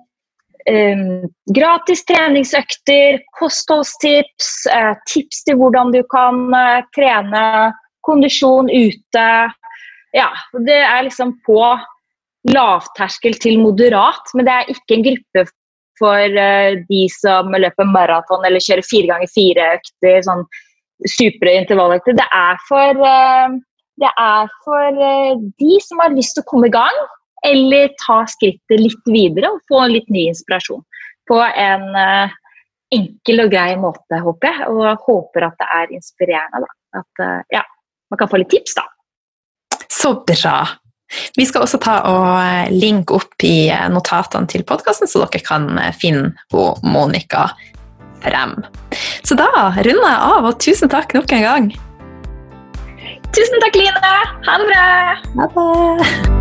[0.71, 7.43] um, gratis treningsøkter, kostholdstips, uh, tips til hvordan du kan uh, trene
[8.07, 9.29] kondisjon ute.
[10.17, 10.31] Ja,
[10.67, 11.61] det er liksom på
[12.53, 15.47] lavterskel til moderat, men det er ikke en gruppe
[15.99, 20.47] for uh, de som løper maraton eller kjører fire ganger fire-økter, sånn
[21.17, 22.17] supre intervalløkter.
[22.17, 23.03] Det er for,
[24.01, 25.01] det er for
[25.61, 27.03] de som har lyst til å komme i gang,
[27.47, 30.83] eller ta skrittet litt videre og få litt ny inspirasjon.
[31.27, 32.35] På en uh,
[32.95, 34.69] enkel og grei måte, håper jeg.
[34.73, 36.67] Og håper at det er inspirerende.
[36.67, 37.01] Da.
[37.03, 37.63] At uh, ja,
[38.13, 38.87] man kan få litt tips, da.
[39.93, 40.59] Så bra.
[41.39, 45.69] Vi skal også ta og eh, linke opp i notatene til podkasten, så dere kan
[45.95, 47.47] finne på Monica
[48.27, 48.57] frem.
[49.23, 51.69] Så da runder jeg av, og tusen takk nok en gang.
[53.37, 54.17] Tusen takk, Line.
[54.49, 54.89] Ha det bra.
[55.37, 56.36] Ha det.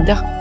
[0.00, 0.39] Canada.